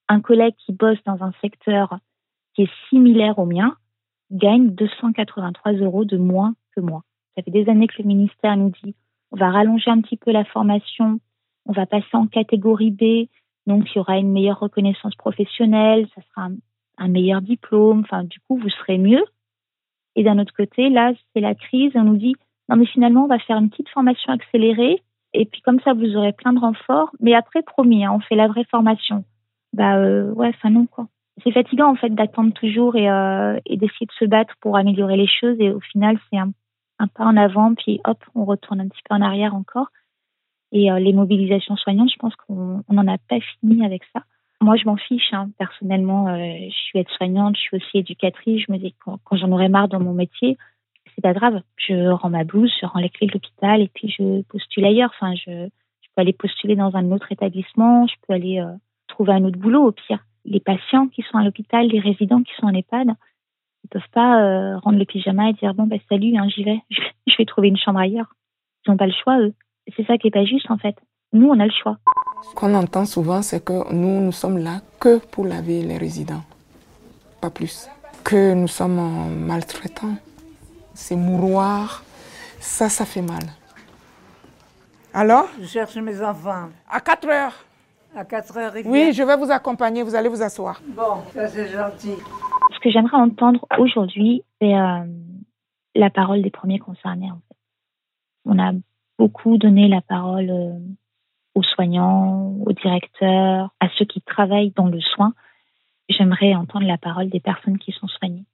un 0.08 0.22
collègue 0.22 0.54
qui 0.64 0.72
bosse 0.72 1.00
dans 1.04 1.24
un 1.24 1.32
secteur 1.42 1.98
qui 2.54 2.62
est 2.62 2.70
similaire 2.90 3.40
au 3.40 3.48
mien 3.48 3.76
gagne 4.30 4.70
283 4.76 5.74
euros 5.74 6.06
de 6.06 6.18
moins 6.18 6.54
que 6.76 6.80
moi. 6.80 7.02
Ça 7.36 7.42
fait 7.42 7.50
des 7.50 7.68
années 7.70 7.88
que 7.88 8.04
le 8.04 8.08
ministère 8.08 8.56
nous 8.56 8.72
dit 8.84 8.94
on 9.32 9.38
va 9.38 9.50
rallonger 9.50 9.90
un 9.90 10.02
petit 10.02 10.18
peu 10.18 10.32
la 10.32 10.46
formation, 10.46 11.20
on 11.66 11.74
va 11.74 11.88
passer 11.88 12.14
en 12.14 12.28
catégorie 12.28 12.92
B, 12.92 13.30
donc 13.66 13.86
il 13.90 13.98
y 13.98 14.00
aura 14.00 14.20
une 14.20 14.32
meilleure 14.32 14.60
reconnaissance 14.60 15.16
professionnelle, 15.16 16.08
ça 16.14 16.22
sera 16.30 16.50
un, 16.50 16.56
un 17.00 17.08
meilleur 17.08 17.42
diplôme, 17.42 18.02
enfin 18.02 18.24
du 18.24 18.40
coup 18.42 18.58
vous 18.60 18.70
serez 18.70 19.00
mieux. 19.00 19.24
Et 20.16 20.24
d'un 20.24 20.40
autre 20.40 20.54
côté, 20.56 20.90
là 20.90 21.14
c'est 21.34 21.42
la 21.42 21.56
crise, 21.56 21.92
on 21.96 22.04
nous 22.04 22.18
dit 22.18 22.36
non 22.70 22.78
mais 22.78 22.86
finalement 22.86 23.26
on 23.26 23.28
va 23.28 23.40
faire 23.40 23.58
une 23.58 23.70
petite 23.70 23.90
formation 23.90 24.32
accélérée 24.34 25.02
et 25.34 25.46
puis 25.46 25.62
comme 25.62 25.80
ça 25.82 25.94
vous 25.94 26.16
aurez 26.16 26.34
plein 26.34 26.54
de 26.54 26.60
renforts, 26.60 27.12
mais 27.20 27.34
après 27.34 27.62
promis, 27.62 28.06
hein, 28.06 28.14
on 28.14 28.20
fait 28.20 28.36
la 28.36 28.48
vraie 28.48 28.66
formation. 28.66 29.26
Bah 29.74 29.98
euh, 29.98 30.32
ouais, 30.34 30.50
enfin 30.50 30.70
non 30.70 30.86
quoi. 30.86 31.08
C'est 31.44 31.52
fatigant 31.52 31.92
en 31.92 31.96
fait 31.96 32.10
d'attendre 32.10 32.54
toujours 32.54 32.96
et, 32.96 33.10
euh, 33.10 33.60
et 33.66 33.76
d'essayer 33.76 34.06
de 34.06 34.14
se 34.18 34.26
battre 34.26 34.54
pour 34.62 34.78
améliorer 34.78 35.18
les 35.18 35.28
choses 35.28 35.58
et 35.60 35.72
au 35.72 35.82
final 35.82 36.18
c'est 36.30 36.38
un, 36.38 36.52
pas 37.14 37.26
en 37.26 37.36
avant 37.36 37.74
puis 37.76 38.00
hop 38.06 38.24
on 38.36 38.46
retourne 38.46 38.80
un 38.80 38.88
petit 38.88 39.02
peu 39.08 39.16
en 39.16 39.22
arrière 39.22 39.54
encore. 39.54 39.88
Et 40.72 40.92
euh, 40.92 41.00
les 41.00 41.14
mobilisations 41.14 41.76
soignantes, 41.78 42.12
je 42.12 42.18
pense 42.18 42.36
qu'on 42.36 42.84
n'en 42.90 43.08
a 43.08 43.18
pas 43.18 43.40
fini 43.40 43.86
avec 43.86 44.04
ça. 44.14 44.24
Moi, 44.62 44.76
je 44.78 44.86
m'en 44.86 44.96
fiche. 44.96 45.34
Hein. 45.34 45.50
Personnellement, 45.58 46.28
euh, 46.28 46.38
je 46.70 46.76
suis 46.76 47.00
aide-soignante, 47.00 47.56
je 47.56 47.62
suis 47.62 47.78
aussi 47.78 47.98
éducatrice. 48.00 48.64
Je 48.68 48.72
me 48.72 48.78
dis 48.78 48.96
quand, 49.04 49.20
quand 49.24 49.38
j'en 49.38 49.52
aurai 49.52 49.70
marre 49.70 49.88
dans 49.88 50.00
mon 50.00 50.14
métier, 50.14 50.58
c'est 51.16 51.22
pas 51.22 51.34
grave. 51.34 51.62
Je 51.78 52.10
rends 52.10 52.30
ma 52.30 52.44
blouse, 52.44 52.74
je 52.82 52.86
rends 52.86 53.00
les 53.00 53.10
clés 53.10 53.28
de 53.28 53.34
l'hôpital 53.34 53.82
et 53.82 53.90
puis 53.94 54.10
je 54.10 54.42
postule 54.44 54.86
ailleurs. 54.86 55.12
Enfin, 55.16 55.34
je, 55.36 55.68
peux 56.16 56.22
aller 56.22 56.34
postuler 56.34 56.76
dans 56.78 56.96
un 56.96 57.12
autre 57.12 57.32
établissement. 57.32 58.08
Je 58.08 58.16
peux 58.26 58.34
aller 58.34 58.60
euh, 58.60 58.72
trouver 59.08 59.34
un 59.34 59.44
autre 59.44 59.60
boulot 59.60 59.88
au 59.88 59.92
pire. 59.92 60.20
Les 60.46 60.60
patients 60.60 61.08
qui 61.08 61.24
sont 61.24 61.38
à 61.38 61.44
l'hôpital, 61.44 61.88
les 61.88 62.00
résidents 62.00 62.42
qui 62.42 62.54
sont 62.56 62.68
en 62.68 62.74
EHPAD, 62.74 63.10
ils 63.84 63.90
peuvent 63.90 64.10
pas 64.14 64.42
euh, 64.42 64.78
rendre 64.80 64.98
le 64.98 65.06
pyjama 65.06 65.50
et 65.50 65.54
dire 65.54 65.74
bon 65.74 65.88
ben 65.88 66.00
salut, 66.10 66.36
hein, 66.38 66.48
j'y 66.48 66.64
vais. 66.64 66.80
Je 67.28 67.36
vais 67.38 67.46
trouver 67.46 67.68
une 67.68 67.78
chambre 67.78 68.00
ailleurs. 68.00 68.34
Ils 68.86 68.92
n'ont 68.92 68.98
pas 68.98 69.08
le 69.08 69.14
choix 69.14 69.40
eux. 69.40 69.54
C'est 69.96 70.06
ça 70.06 70.18
qui 70.18 70.28
est 70.28 70.32
pas 70.32 70.46
juste 70.46 70.70
en 70.72 70.78
fait. 70.78 70.96
Nous, 71.36 71.50
on 71.50 71.60
a 71.60 71.66
le 71.66 71.72
choix. 71.72 71.98
Ce 72.50 72.56
qu'on 72.56 72.74
entend 72.76 73.06
souvent, 73.06 73.42
c'est 73.42 73.64
que 73.64 73.92
nous, 73.94 74.22
nous 74.22 74.32
sommes 74.32 74.58
là 74.58 74.80
que 75.02 75.18
pour 75.18 75.46
laver 75.46 75.82
les 75.84 75.98
résidents. 75.98 76.44
pas 77.42 77.50
plus. 77.50 77.90
Que 78.24 78.54
nous 78.54 78.70
sommes 78.70 79.36
maltraitants, 79.46 80.16
c'est 80.94 81.16
mouroir, 81.18 82.04
ça, 82.60 82.88
ça 82.90 83.06
fait 83.06 83.22
mal. 83.22 83.44
Alors 85.14 85.48
Je 85.60 85.66
cherche 85.66 85.96
mes 85.98 86.22
enfants. 86.22 86.70
À 86.90 87.00
4 87.02 87.28
heures. 87.28 87.66
À 88.16 88.24
4 88.24 88.58
heures, 88.58 88.74
Oui, 88.86 89.12
je 89.14 89.22
vais 89.24 89.36
vous 89.38 89.52
accompagner, 89.52 90.02
vous 90.04 90.16
allez 90.16 90.30
vous 90.30 90.42
asseoir. 90.42 90.82
Bon, 90.88 91.18
ça 91.34 91.48
c'est 91.50 91.68
gentil. 91.68 92.16
Ce 92.74 92.80
que 92.80 92.90
j'aimerais 92.90 93.18
entendre 93.18 93.66
aujourd'hui, 93.78 94.42
c'est 94.62 94.74
euh, 94.74 95.04
la 95.96 96.10
parole 96.10 96.42
des 96.42 96.50
premiers 96.50 96.80
concernés. 96.80 97.30
En 97.30 97.36
fait. 97.50 97.58
On 98.46 98.58
a 98.58 98.72
beaucoup 99.20 99.58
donné 99.58 99.88
la 99.90 100.02
parole 100.02 100.50
euh, 100.50 100.80
aux 101.56 101.64
soignants, 101.64 102.56
aux 102.66 102.74
directeurs, 102.74 103.74
à 103.80 103.90
ceux 103.98 104.06
qui 104.06 104.22
travaillent 104.22 104.72
dans 104.72 104.88
le 104.88 105.00
soin. 105.00 105.34
J'aimerais 106.10 106.54
entendre 106.54 106.86
la 106.86 106.98
parole 106.98 107.30
des 107.30 107.40
personnes 107.40 107.80
qui 107.80 107.92
sont 107.94 108.08
soignées. 108.08 108.46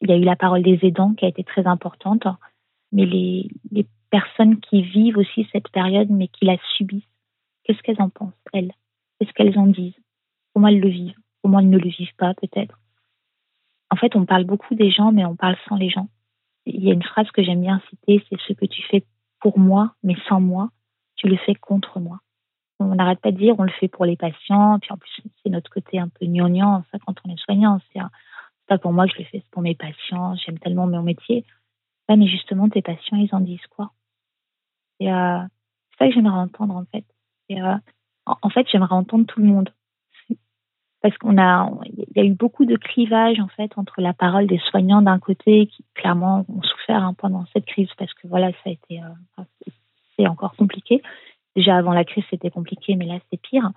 Il 0.00 0.10
y 0.10 0.12
a 0.12 0.16
eu 0.16 0.24
la 0.24 0.36
parole 0.36 0.62
des 0.62 0.78
aidants 0.82 1.14
qui 1.14 1.24
a 1.24 1.28
été 1.28 1.44
très 1.44 1.66
importante, 1.66 2.26
mais 2.92 3.04
les, 3.04 3.50
les 3.70 3.86
personnes 4.10 4.60
qui 4.60 4.82
vivent 4.82 5.18
aussi 5.18 5.46
cette 5.52 5.68
période, 5.70 6.08
mais 6.10 6.28
qui 6.28 6.44
la 6.44 6.56
subissent, 6.76 7.02
qu'est-ce 7.64 7.82
qu'elles 7.82 8.00
en 8.00 8.08
pensent, 8.08 8.32
elles? 8.52 8.72
Qu'est-ce 9.18 9.32
qu'elles 9.32 9.58
en 9.58 9.66
disent? 9.66 9.98
Comment 10.54 10.68
elles 10.68 10.80
le 10.80 10.88
vivent? 10.88 11.18
Comment 11.42 11.58
elles 11.58 11.70
ne 11.70 11.78
le 11.78 11.90
vivent 11.90 12.14
pas, 12.16 12.34
peut-être? 12.34 12.78
En 13.90 13.96
fait, 13.96 14.16
on 14.16 14.24
parle 14.24 14.44
beaucoup 14.44 14.74
des 14.74 14.90
gens, 14.90 15.12
mais 15.12 15.24
on 15.24 15.36
parle 15.36 15.56
sans 15.68 15.76
les 15.76 15.90
gens. 15.90 16.08
Il 16.66 16.84
y 16.84 16.90
a 16.90 16.94
une 16.94 17.02
phrase 17.02 17.30
que 17.30 17.42
j'aime 17.42 17.62
bien 17.62 17.80
citer, 17.88 18.24
c'est 18.28 18.40
ce 18.40 18.52
que 18.52 18.66
tu 18.66 18.82
fais 18.82 19.04
pour 19.40 19.58
moi, 19.58 19.94
mais 20.02 20.16
sans 20.28 20.40
moi, 20.40 20.70
tu 21.16 21.28
le 21.28 21.36
fais 21.36 21.54
contre 21.54 22.00
moi. 22.00 22.18
On 22.78 22.94
n'arrête 22.94 23.20
pas 23.20 23.32
de 23.32 23.38
dire, 23.38 23.54
on 23.58 23.62
le 23.62 23.72
fait 23.72 23.88
pour 23.88 24.04
les 24.04 24.16
patients, 24.16 24.78
puis 24.80 24.92
en 24.92 24.96
plus, 24.96 25.22
c'est 25.42 25.50
notre 25.50 25.70
côté 25.70 25.98
un 25.98 26.08
peu 26.08 26.26
gnangnan, 26.26 26.84
ça, 26.92 26.98
quand 27.04 27.14
on 27.24 27.32
est 27.32 27.38
soignant, 27.38 27.78
c'est 27.92 28.00
pas 28.66 28.78
pour 28.78 28.92
moi 28.92 29.06
que 29.06 29.12
je 29.12 29.18
le 29.18 29.24
fais, 29.24 29.40
c'est 29.42 29.50
pour 29.50 29.62
mes 29.62 29.74
patients, 29.74 30.34
j'aime 30.36 30.58
tellement 30.58 30.86
mon 30.86 31.02
métier. 31.02 31.44
Mais 32.08 32.26
justement, 32.26 32.68
tes 32.68 32.82
patients, 32.82 33.16
ils 33.16 33.34
en 33.34 33.40
disent 33.40 33.66
quoi? 33.70 33.92
Euh, 35.02 35.40
c'est 35.90 35.98
ça 35.98 36.08
que 36.08 36.14
j'aimerais 36.14 36.38
entendre, 36.38 36.76
en 36.76 36.84
fait. 36.84 37.04
Et, 37.48 37.60
euh, 37.60 37.74
en, 38.26 38.50
fait, 38.50 38.66
j'aimerais 38.70 38.94
entendre 38.94 39.26
tout 39.26 39.40
le 39.40 39.46
monde 39.46 39.70
parce 41.02 41.16
qu'on 41.18 41.38
a, 41.38 41.70
y 42.14 42.20
a 42.20 42.24
eu 42.24 42.34
beaucoup 42.34 42.64
de 42.64 42.76
clivages 42.76 43.38
en 43.40 43.48
fait 43.48 43.72
entre 43.76 44.00
la 44.00 44.12
parole 44.12 44.46
des 44.46 44.58
soignants 44.70 45.02
d'un 45.02 45.18
côté 45.18 45.66
qui 45.66 45.84
clairement 45.94 46.44
ont 46.48 46.62
souffert 46.62 47.02
hein, 47.02 47.14
pendant 47.14 47.44
cette 47.52 47.66
crise 47.66 47.88
parce 47.98 48.12
que 48.14 48.26
voilà, 48.26 48.50
ça 48.52 48.58
a 48.66 48.70
été, 48.70 49.00
euh, 49.00 49.42
c'est 50.16 50.26
encore 50.26 50.56
compliqué. 50.56 51.02
Déjà 51.56 51.76
avant 51.76 51.92
la 51.92 52.04
crise 52.04 52.24
c'était 52.30 52.50
compliqué, 52.50 52.94
mais 52.96 53.06
là 53.06 53.18
c'est 53.30 53.40
pire. 53.40 53.70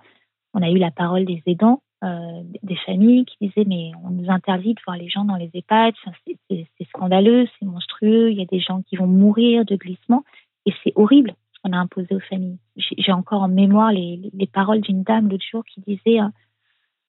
On 0.54 0.62
a 0.62 0.70
eu 0.70 0.78
la 0.78 0.90
parole 0.90 1.24
des 1.24 1.42
aidants, 1.46 1.82
euh, 2.04 2.42
des 2.62 2.76
familles 2.76 3.24
qui 3.24 3.36
disaient 3.40 3.64
mais 3.66 3.90
on 4.04 4.10
nous 4.10 4.30
interdit 4.30 4.74
de 4.74 4.80
voir 4.86 4.96
les 4.96 5.08
gens 5.08 5.24
dans 5.24 5.36
les 5.36 5.50
EHPAD, 5.54 5.94
c'est- 6.26 6.84
scandaleux, 6.90 7.48
c'est 7.58 7.66
monstrueux, 7.66 8.30
il 8.30 8.38
y 8.38 8.42
a 8.42 8.46
des 8.46 8.60
gens 8.60 8.82
qui 8.82 8.96
vont 8.96 9.06
mourir 9.06 9.64
de 9.64 9.76
glissement 9.76 10.24
et 10.66 10.72
c'est 10.84 10.92
horrible 10.96 11.34
ce 11.52 11.60
qu'on 11.62 11.72
a 11.72 11.78
imposé 11.78 12.14
aux 12.14 12.20
familles. 12.20 12.58
J'ai 12.76 13.12
encore 13.12 13.42
en 13.42 13.48
mémoire 13.48 13.92
les, 13.92 14.30
les 14.32 14.46
paroles 14.46 14.80
d'une 14.82 15.02
dame 15.02 15.28
l'autre 15.28 15.44
jour 15.50 15.64
qui 15.64 15.80
disait 15.80 16.20
euh, 16.20 16.28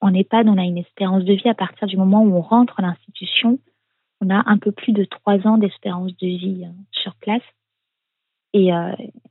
en 0.02 0.14
EHPAD, 0.14 0.48
on 0.48 0.58
a 0.58 0.64
une 0.64 0.78
espérance 0.78 1.24
de 1.26 1.34
vie 1.34 1.50
à 1.50 1.54
partir 1.54 1.88
du 1.88 1.96
moment 1.98 2.24
où 2.24 2.34
on 2.34 2.42
rentre 2.42 2.80
à 2.80 2.82
l'institution. 2.82 3.60
On 4.20 4.30
a 4.30 4.42
un 4.50 4.58
peu 4.58 4.72
plus 4.72 4.94
de 4.94 5.04
trois 5.04 5.46
ans 5.48 5.58
d'espérance 5.58 6.16
de 6.18 6.28
vie 6.28 6.64
euh, 6.66 6.72
sur 6.92 7.14
place. 7.16 7.44
Et 8.54 8.70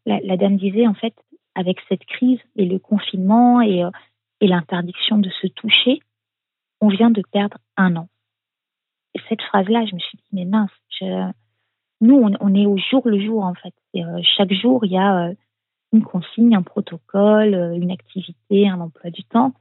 la 0.06 0.36
dame 0.38 0.56
disait, 0.56 0.86
en 0.86 0.94
fait, 0.94 1.12
avec 1.54 1.78
cette 1.88 2.04
crise 2.04 2.40
et 2.56 2.64
le 2.64 2.78
confinement 2.78 3.60
et, 3.60 3.84
euh, 3.84 3.90
et 4.40 4.46
l'interdiction 4.46 5.18
de 5.18 5.30
se 5.30 5.46
toucher, 5.48 6.00
on 6.80 6.88
vient 6.88 7.10
de 7.10 7.22
perdre 7.32 7.58
un 7.76 7.96
an. 7.96 8.08
Et 9.14 9.20
cette 9.28 9.42
phrase-là, 9.42 9.84
je 9.86 9.94
me 9.94 10.00
suis 10.00 10.18
dit, 10.18 10.28
mais 10.32 10.44
mince, 10.44 10.70
nous, 12.00 12.14
on, 12.40 12.54
est 12.54 12.66
au 12.66 12.78
jour 12.78 13.02
le 13.06 13.20
jour, 13.20 13.44
en 13.44 13.54
fait. 13.54 13.74
Euh, 13.96 14.22
chaque 14.36 14.52
jour, 14.52 14.84
il 14.84 14.92
y 14.92 14.98
a 14.98 15.28
euh, 15.28 15.34
une 15.92 16.02
consigne, 16.02 16.54
un 16.54 16.62
protocole, 16.62 17.54
une 17.74 17.90
activité, 17.90 18.68
un 18.68 18.80
emploi 18.80 19.10
du 19.10 19.22
temps. 19.24 19.52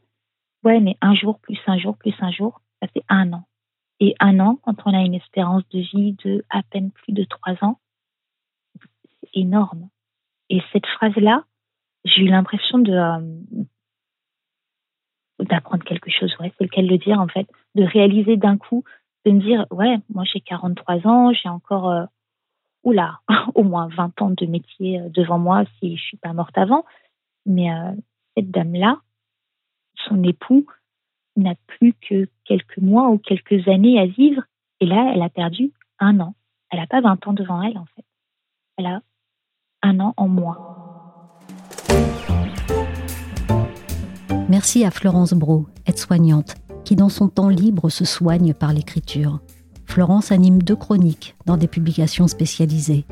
Ouais, 0.63 0.79
mais 0.79 0.97
un 1.01 1.15
jour 1.15 1.39
plus 1.39 1.57
un 1.67 1.77
jour 1.77 1.97
plus 1.97 2.13
un 2.19 2.31
jour, 2.31 2.61
ça 2.81 2.87
fait 2.87 3.03
un 3.09 3.33
an. 3.33 3.43
Et 3.99 4.15
un 4.19 4.39
an, 4.39 4.57
quand 4.63 4.75
on 4.85 4.93
a 4.93 5.01
une 5.01 5.15
espérance 5.15 5.67
de 5.69 5.79
vie 5.79 6.15
de 6.23 6.45
à 6.49 6.63
peine 6.63 6.91
plus 6.91 7.13
de 7.13 7.25
trois 7.25 7.55
ans, 7.61 7.79
c'est 8.79 9.29
énorme. 9.33 9.89
Et 10.49 10.61
cette 10.71 10.85
phrase-là, 10.85 11.43
j'ai 12.05 12.21
eu 12.21 12.27
l'impression 12.27 12.79
de 12.79 12.93
euh, 12.93 13.65
d'apprendre 15.39 15.83
quelque 15.83 16.11
chose. 16.11 16.33
Ouais, 16.39 16.51
c'est 16.57 16.63
le 16.63 16.69
cas 16.69 16.81
de 16.81 16.87
le 16.87 16.97
dire 16.97 17.19
en 17.19 17.27
fait, 17.27 17.47
de 17.75 17.83
réaliser 17.83 18.37
d'un 18.37 18.57
coup, 18.57 18.83
de 19.25 19.31
me 19.31 19.41
dire 19.41 19.65
ouais, 19.71 19.97
moi 20.13 20.23
j'ai 20.25 20.41
43 20.41 21.07
ans, 21.07 21.33
j'ai 21.33 21.49
encore 21.49 21.89
euh, 21.89 22.05
oula, 22.83 23.19
au 23.55 23.63
moins 23.63 23.87
20 23.87 24.21
ans 24.21 24.29
de 24.31 24.45
métier 24.45 24.99
euh, 24.99 25.09
devant 25.09 25.39
moi 25.39 25.63
si 25.79 25.97
je 25.97 26.01
suis 26.01 26.17
pas 26.17 26.33
morte 26.33 26.57
avant. 26.57 26.85
Mais 27.45 27.69
cette 28.35 28.51
dame-là, 28.51 28.99
son 30.07 30.21
époux 30.23 30.67
n'a 31.35 31.55
plus 31.67 31.93
que 31.93 32.27
quelques 32.43 32.77
mois 32.77 33.09
ou 33.09 33.17
quelques 33.17 33.67
années 33.67 33.99
à 33.99 34.05
vivre. 34.05 34.43
Et 34.79 34.85
là, 34.85 35.11
elle 35.13 35.21
a 35.21 35.29
perdu 35.29 35.71
un 35.99 36.19
an. 36.19 36.35
Elle 36.69 36.79
n'a 36.79 36.87
pas 36.87 37.01
20 37.01 37.27
ans 37.27 37.33
devant 37.33 37.61
elle, 37.63 37.77
en 37.77 37.85
fait. 37.85 38.05
Elle 38.77 38.85
a 38.85 39.01
un 39.81 39.99
an 39.99 40.13
en 40.17 40.27
moins. 40.27 40.78
Merci 44.49 44.83
à 44.83 44.89
Florence 44.89 45.33
Bro, 45.33 45.67
aide-soignante, 45.85 46.55
qui 46.83 46.95
dans 46.95 47.09
son 47.09 47.27
temps 47.27 47.49
libre 47.49 47.91
se 47.91 48.03
soigne 48.03 48.55
par 48.55 48.73
l'écriture. 48.73 49.41
Florence 49.85 50.31
anime 50.31 50.63
deux 50.63 50.75
chroniques 50.75 51.35
dans 51.45 51.55
des 51.55 51.67
publications 51.67 52.27
spécialisées. 52.27 53.05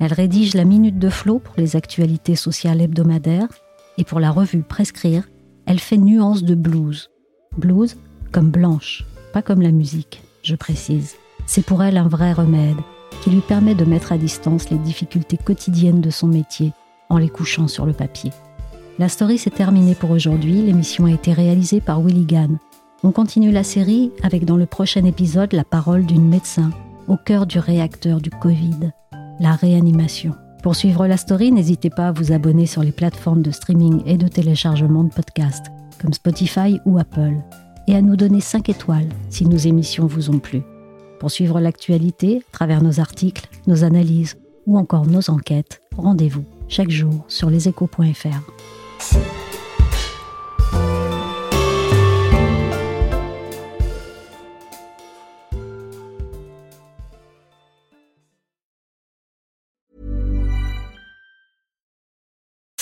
Elle 0.00 0.12
rédige 0.12 0.52
la 0.52 0.66
Minute 0.66 0.98
de 0.98 1.08
Flot 1.08 1.38
pour 1.38 1.54
les 1.56 1.76
actualités 1.76 2.36
sociales 2.36 2.82
hebdomadaires 2.82 3.48
et 3.96 4.04
pour 4.04 4.20
la 4.20 4.30
revue 4.30 4.62
Prescrire, 4.62 5.30
elle 5.64 5.80
fait 5.80 5.96
nuance 5.96 6.44
de 6.44 6.54
blues. 6.54 7.08
Blues 7.56 7.96
comme 8.30 8.50
blanche, 8.50 9.06
pas 9.32 9.40
comme 9.40 9.62
la 9.62 9.72
musique, 9.72 10.22
je 10.42 10.56
précise. 10.56 11.14
C'est 11.46 11.64
pour 11.64 11.82
elle 11.82 11.96
un 11.96 12.08
vrai 12.08 12.34
remède 12.34 12.76
qui 13.22 13.30
lui 13.30 13.40
permet 13.40 13.74
de 13.74 13.86
mettre 13.86 14.12
à 14.12 14.18
distance 14.18 14.68
les 14.68 14.78
difficultés 14.78 15.38
quotidiennes 15.38 16.02
de 16.02 16.10
son 16.10 16.26
métier 16.26 16.72
en 17.08 17.16
les 17.16 17.30
couchant 17.30 17.66
sur 17.66 17.86
le 17.86 17.94
papier. 17.94 18.30
La 18.98 19.08
story 19.08 19.38
s'est 19.38 19.50
terminée 19.50 19.94
pour 19.94 20.10
aujourd'hui. 20.10 20.60
L'émission 20.60 21.06
a 21.06 21.12
été 21.12 21.32
réalisée 21.32 21.80
par 21.80 22.02
Willy 22.02 22.26
Gann. 22.26 22.58
On 23.02 23.10
continue 23.10 23.50
la 23.50 23.64
série 23.64 24.12
avec 24.22 24.44
dans 24.44 24.56
le 24.56 24.66
prochain 24.66 25.04
épisode 25.04 25.54
la 25.54 25.64
parole 25.64 26.04
d'une 26.04 26.28
médecin 26.28 26.70
au 27.08 27.16
cœur 27.16 27.46
du 27.46 27.58
réacteur 27.58 28.20
du 28.20 28.30
Covid, 28.30 28.92
la 29.40 29.52
réanimation. 29.52 30.34
Pour 30.62 30.76
suivre 30.76 31.06
la 31.06 31.16
story, 31.16 31.50
n'hésitez 31.50 31.90
pas 31.90 32.08
à 32.08 32.12
vous 32.12 32.32
abonner 32.32 32.66
sur 32.66 32.82
les 32.82 32.92
plateformes 32.92 33.42
de 33.42 33.50
streaming 33.50 34.02
et 34.06 34.18
de 34.18 34.28
téléchargement 34.28 35.04
de 35.04 35.12
podcasts 35.12 35.66
comme 36.00 36.12
Spotify 36.12 36.78
ou 36.84 36.98
Apple 36.98 37.34
et 37.88 37.96
à 37.96 38.02
nous 38.02 38.16
donner 38.16 38.40
5 38.40 38.68
étoiles 38.68 39.08
si 39.30 39.46
nos 39.46 39.56
émissions 39.56 40.06
vous 40.06 40.30
ont 40.30 40.38
plu. 40.38 40.62
Pour 41.18 41.30
suivre 41.30 41.60
l'actualité 41.60 42.42
à 42.48 42.52
travers 42.52 42.82
nos 42.82 43.00
articles, 43.00 43.48
nos 43.66 43.84
analyses 43.84 44.36
ou 44.66 44.78
encore 44.78 45.06
nos 45.06 45.30
enquêtes, 45.30 45.80
rendez-vous 45.96 46.44
chaque 46.68 46.90
jour 46.90 47.24
sur 47.26 47.50
leséchos.fr. 47.50 48.81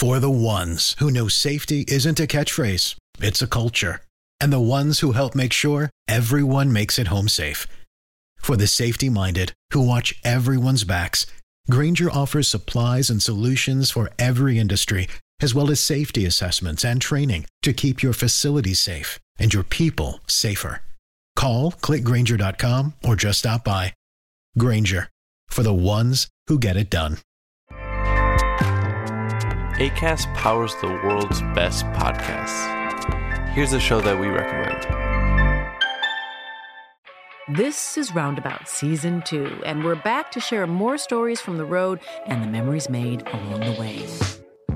For 0.01 0.19
the 0.19 0.31
ones 0.31 0.97
who 0.99 1.11
know 1.11 1.29
safety 1.29 1.85
isn't 1.87 2.19
a 2.19 2.27
catchphrase, 2.27 2.97
it's 3.21 3.43
a 3.43 3.47
culture. 3.47 4.01
And 4.41 4.51
the 4.51 4.59
ones 4.59 5.01
who 5.01 5.13
help 5.13 5.35
make 5.35 5.53
sure 5.53 5.91
everyone 6.09 6.73
makes 6.73 6.99
it 6.99 7.09
home 7.09 7.29
safe. 7.29 7.67
For 8.39 8.57
the 8.57 8.67
safety 8.67 9.11
minded 9.11 9.53
who 9.75 9.83
watch 9.83 10.19
everyone's 10.25 10.85
backs, 10.85 11.27
Granger 11.69 12.11
offers 12.11 12.49
supplies 12.49 13.11
and 13.11 13.23
solutions 13.23 13.91
for 13.91 14.09
every 14.19 14.59
industry, 14.59 15.07
as 15.41 15.55
well 15.55 15.71
as 15.71 15.81
safety 15.81 16.27
assessments 16.27 16.85
and 16.85 17.01
training 17.01 17.47
to 17.63 17.73
keep 17.73 18.03
your 18.03 18.13
facilities 18.13 18.81
safe 18.81 19.19
and 19.39 19.53
your 19.55 19.65
people 19.65 20.21
safer. 20.27 20.83
Call 21.37 21.73
clickgranger.com 21.73 22.95
or 23.05 23.17
just 23.17 23.41
stop 23.41 23.65
by. 23.65 23.95
Granger 24.59 25.09
for 25.49 25.63
the 25.63 25.75
ones 25.75 26.29
who 26.47 26.59
get 26.59 26.77
it 26.77 26.91
done. 26.91 27.19
ACAST 29.81 30.33
powers 30.35 30.75
the 30.83 30.89
world's 30.89 31.41
best 31.55 31.87
podcasts. 31.87 32.79
Here's 33.55 33.73
a 33.73 33.81
show 33.81 34.01
that 34.03 34.21
we 34.21 34.27
recommend. 34.27 34.87
This 37.57 37.99
is 37.99 38.15
Roundabout 38.15 38.69
Season 38.69 39.23
2, 39.23 39.63
and 39.65 39.83
we're 39.83 39.97
back 39.97 40.31
to 40.33 40.41
share 40.41 40.67
more 40.69 40.99
stories 40.99 41.41
from 41.41 41.57
the 41.57 41.65
road 41.65 41.99
and 42.27 42.43
the 42.43 42.47
memories 42.47 42.89
made 42.89 43.27
along 43.27 43.61
the 43.61 43.81
way. 43.81 44.07